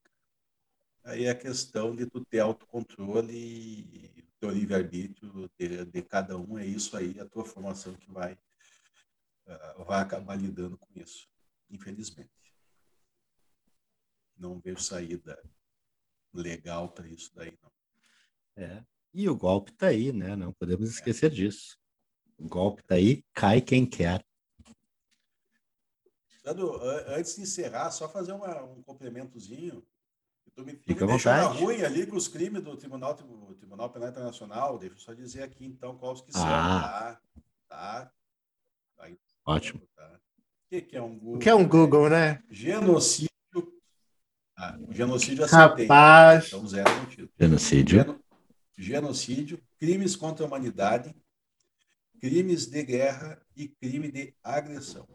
Aí 1.06 1.24
é 1.26 1.30
a 1.30 1.36
questão 1.36 1.96
de 1.96 2.06
tu 2.06 2.24
ter 2.26 2.40
autocontrole 2.40 3.34
e 3.34 4.24
teu 4.40 4.50
livre-arbítrio 4.50 5.50
de, 5.58 5.86
de, 5.86 6.02
cada 6.02 6.38
um, 6.38 6.58
é 6.58 6.66
isso 6.66 6.98
aí, 6.98 7.18
a 7.18 7.26
tua 7.26 7.46
formação 7.46 7.94
que 7.96 8.12
vai, 8.12 8.34
uh, 9.48 9.86
vai 9.86 10.02
acabar 10.02 10.36
lidando 10.36 10.78
com 10.78 10.88
isso, 11.00 11.30
infelizmente. 11.70 12.30
Não 14.36 14.60
vejo 14.60 14.82
saída 14.82 15.42
legal 16.34 16.92
para 16.92 17.08
isso 17.08 17.32
daí, 17.34 17.58
não. 17.62 17.72
É. 18.56 18.84
E 19.14 19.30
o 19.30 19.36
golpe 19.36 19.72
está 19.72 19.88
aí, 19.88 20.12
né? 20.12 20.36
Não 20.36 20.52
podemos 20.52 20.90
esquecer 20.90 21.30
disso. 21.30 21.78
O 22.38 22.48
golpe 22.48 22.82
está 22.82 22.96
aí, 22.96 23.24
cai 23.32 23.62
quem 23.62 23.86
quer. 23.86 24.26
Sandro, 26.44 26.82
antes 27.08 27.36
de 27.36 27.44
encerrar, 27.44 27.92
só 27.92 28.10
fazer 28.10 28.34
uma, 28.34 28.64
um 28.64 28.82
complementozinho. 28.82 29.86
Tu 30.56 30.66
me, 30.66 30.74
tu 30.74 30.86
Fica 30.86 31.06
me 31.06 31.12
deixou 31.12 31.48
ruim 31.54 31.82
ali 31.84 32.06
com 32.06 32.16
os 32.16 32.28
crimes 32.28 32.64
do 32.64 32.76
Tribunal, 32.76 33.16
Tribunal 33.16 33.90
Penal 33.90 34.10
Internacional. 34.10 34.78
Deixa 34.78 34.96
eu 34.96 35.00
só 35.00 35.14
dizer 35.14 35.44
aqui, 35.44 35.66
então, 35.66 35.96
quais 35.98 36.22
que 36.22 36.32
são, 36.32 36.46
ah. 36.46 37.20
tá? 37.70 38.12
tá? 38.98 39.10
Ótimo. 39.46 39.82
Tá? 39.96 40.20
O 40.66 40.70
que, 40.70 40.82
que 40.82 40.98
é 40.98 41.02
um 41.02 41.18
Google? 41.18 41.36
O 41.36 41.40
que 41.40 41.50
é 41.50 41.56
um 41.56 41.68
Google, 41.68 42.10
né? 42.10 42.44
Genocídio. 42.50 43.30
Ah, 44.56 44.78
genocídio 44.92 45.46
acertei. 45.46 45.86
Rapaz. 45.86 46.48
Então, 46.48 46.68
zero 46.68 46.90
sentido. 46.90 47.32
Genocídio. 47.40 48.00
Geno 48.00 48.23
genocídio, 48.78 49.62
crimes 49.78 50.16
contra 50.16 50.44
a 50.44 50.48
humanidade, 50.48 51.16
crimes 52.20 52.66
de 52.66 52.84
guerra 52.84 53.42
e 53.56 53.68
crime 53.68 54.12
de 54.12 54.34
agressão. 54.44 55.08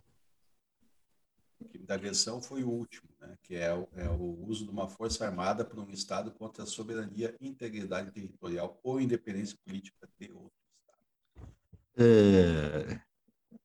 O 1.59 1.65
crime 1.65 1.87
de 1.87 1.93
agressão 1.93 2.41
foi 2.41 2.63
o 2.63 2.71
último, 2.71 3.09
né, 3.21 3.37
que 3.43 3.57
é 3.57 3.75
o, 3.75 3.89
é 3.97 4.09
o 4.09 4.45
uso 4.47 4.65
de 4.65 4.71
uma 4.71 4.89
força 4.89 5.25
armada 5.25 5.65
por 5.65 5.79
um 5.79 5.91
Estado 5.91 6.31
contra 6.31 6.63
a 6.63 6.67
soberania, 6.67 7.35
integridade 7.41 8.13
territorial 8.13 8.79
ou 8.83 9.01
independência 9.01 9.57
política 9.65 10.09
de 10.21 10.31
outro 10.33 10.53
Estado. 10.77 11.53
É... 11.97 13.09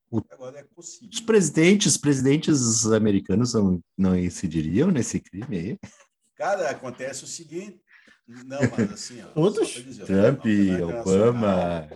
O... 0.09 0.21
Agora 0.29 0.59
é 0.59 0.63
possível. 0.63 1.09
Os 1.11 1.19
presidentes, 1.19 1.97
presidentes 1.97 2.85
americanos 2.85 3.55
não, 3.55 3.83
não 3.97 4.15
incidiriam 4.15 4.91
nesse 4.91 5.19
crime 5.19 5.57
aí? 5.57 5.79
Cara, 6.35 6.69
acontece 6.69 7.23
o 7.23 7.27
seguinte: 7.27 7.82
não, 8.27 8.59
mas 8.77 8.91
assim, 8.91 9.21
ó, 9.21 9.27
Todos? 9.27 9.67
Dizer, 9.67 10.05
Trump, 10.05 10.45
Obama, 10.99 11.89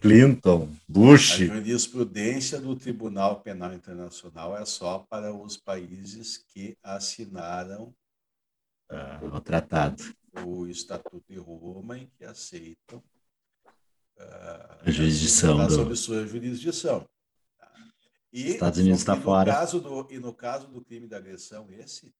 Clinton, 0.00 0.68
Bush. 0.88 1.42
A 1.42 1.44
jurisprudência 1.46 2.60
do 2.60 2.74
Tribunal 2.74 3.40
Penal 3.40 3.72
Internacional 3.72 4.56
é 4.56 4.64
só 4.64 5.00
para 5.00 5.34
os 5.34 5.56
países 5.56 6.38
que 6.38 6.76
assinaram 6.82 7.94
ah, 8.90 9.20
o 9.22 9.40
tratado. 9.40 10.02
O 10.44 10.66
Estatuto 10.66 11.24
de 11.28 11.38
Roma 11.38 11.98
e 11.98 12.06
que 12.06 12.24
aceitam 12.24 12.98
uh, 12.98 14.86
a 14.86 14.90
jurisdição 14.90 15.60
a 15.60 15.66
do... 15.66 15.94
sua 15.94 16.26
jurisdição. 16.26 17.06
Tá? 17.58 17.72
E, 18.32 18.50
Estados 18.50 18.78
Unidos 18.78 19.00
está 19.00 19.16
fora. 19.16 19.52
Caso 19.52 19.80
do, 19.80 20.08
e 20.10 20.18
no 20.18 20.32
caso 20.32 20.68
do 20.68 20.80
crime 20.80 21.06
de 21.06 21.14
agressão, 21.14 21.68
esse 21.70 22.12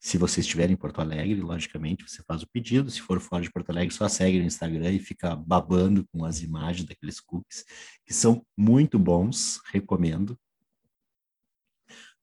Se 0.00 0.18
você 0.18 0.40
estiver 0.40 0.70
em 0.70 0.76
Porto 0.76 1.00
Alegre, 1.00 1.40
logicamente, 1.40 2.08
você 2.08 2.22
faz 2.24 2.42
o 2.42 2.48
pedido. 2.48 2.90
Se 2.90 3.00
for 3.00 3.20
fora 3.20 3.42
de 3.42 3.50
Porto 3.50 3.70
Alegre, 3.70 3.94
só 3.94 4.08
segue 4.08 4.38
no 4.38 4.44
Instagram 4.44 4.92
e 4.92 4.98
fica 4.98 5.36
babando 5.36 6.06
com 6.12 6.24
as 6.24 6.42
imagens 6.42 6.88
daqueles 6.88 7.20
cookies, 7.20 7.64
que 8.04 8.12
são 8.12 8.44
muito 8.56 8.98
bons, 8.98 9.60
recomendo. 9.72 10.36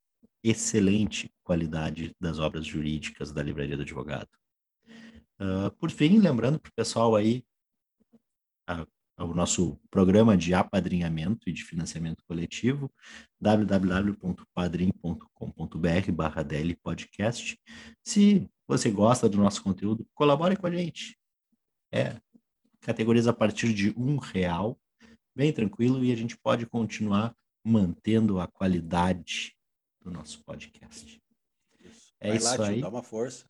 excelente 0.43 1.31
qualidade 1.43 2.15
das 2.19 2.39
obras 2.39 2.65
jurídicas 2.65 3.31
da 3.31 3.43
Livraria 3.43 3.75
do 3.75 3.83
Advogado. 3.83 4.29
Uh, 5.39 5.69
por 5.77 5.91
fim, 5.91 6.19
lembrando 6.19 6.59
para 6.59 6.69
o 6.69 6.73
pessoal 6.73 7.15
aí 7.15 7.43
a, 8.67 8.85
o 9.19 9.33
nosso 9.33 9.79
programa 9.89 10.37
de 10.37 10.53
apadrinhamento 10.53 11.49
e 11.49 11.53
de 11.53 11.63
financiamento 11.63 12.23
coletivo, 12.27 12.91
www.padrim.com.br 13.39 16.11
barra 16.11 16.45
podcast. 16.81 17.59
Se 18.03 18.47
você 18.67 18.91
gosta 18.91 19.27
do 19.27 19.37
nosso 19.37 19.63
conteúdo, 19.63 20.05
colabore 20.13 20.55
com 20.55 20.67
a 20.67 20.71
gente. 20.71 21.17
É, 21.91 22.19
categorias 22.81 23.27
a 23.27 23.33
partir 23.33 23.73
de 23.73 23.93
um 23.97 24.17
real, 24.17 24.79
bem 25.35 25.51
tranquilo, 25.51 26.03
e 26.03 26.11
a 26.11 26.15
gente 26.15 26.37
pode 26.37 26.65
continuar 26.65 27.35
mantendo 27.65 28.39
a 28.39 28.47
qualidade 28.47 29.56
do 30.07 30.11
nosso 30.11 30.41
podcast. 30.45 31.21
É 32.19 32.29
Vai 32.29 32.37
isso 32.37 32.47
lá, 32.47 32.55
tio, 32.55 32.63
aí. 32.65 32.81
dá 32.81 32.89
uma 32.89 33.03
força. 33.03 33.45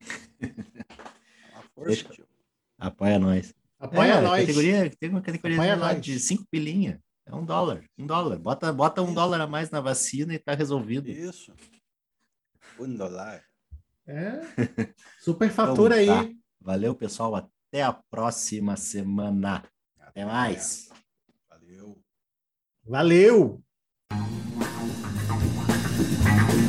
Dá 0.40 0.48
uma 1.54 1.62
força, 1.74 1.88
Deixa- 1.88 2.08
tio. 2.10 2.26
Apoia 2.78 3.18
nós. 3.18 3.54
Apoia 3.78 4.14
é, 4.14 4.20
nós. 4.20 4.40
Categoria, 4.40 4.90
tem 4.96 5.10
uma 5.10 5.20
categoria 5.20 5.56
Apoia 5.56 5.76
lá 5.76 5.92
nós. 5.94 6.04
de 6.04 6.18
cinco 6.20 6.44
pilinha. 6.50 7.02
É 7.26 7.34
um 7.34 7.44
dólar. 7.44 7.84
Um 7.98 8.06
dólar. 8.06 8.38
Bota, 8.38 8.72
bota 8.72 9.02
um 9.02 9.12
dólar 9.12 9.40
a 9.40 9.46
mais 9.46 9.70
na 9.70 9.80
vacina 9.80 10.34
e 10.34 10.38
tá 10.38 10.54
resolvido. 10.54 11.08
Isso. 11.08 11.52
Um 12.78 12.94
dólar. 12.96 13.44
É. 14.06 14.40
Super 15.20 15.50
fatura 15.50 16.02
Então 16.02 16.16
tá. 16.16 16.22
aí. 16.22 16.36
Valeu, 16.60 16.94
pessoal. 16.94 17.34
Até 17.36 17.82
a 17.82 17.92
próxima 17.92 18.76
semana. 18.76 19.64
Até 20.00 20.24
mais. 20.24 20.88
Valeu. 21.48 22.02
Valeu! 22.84 23.62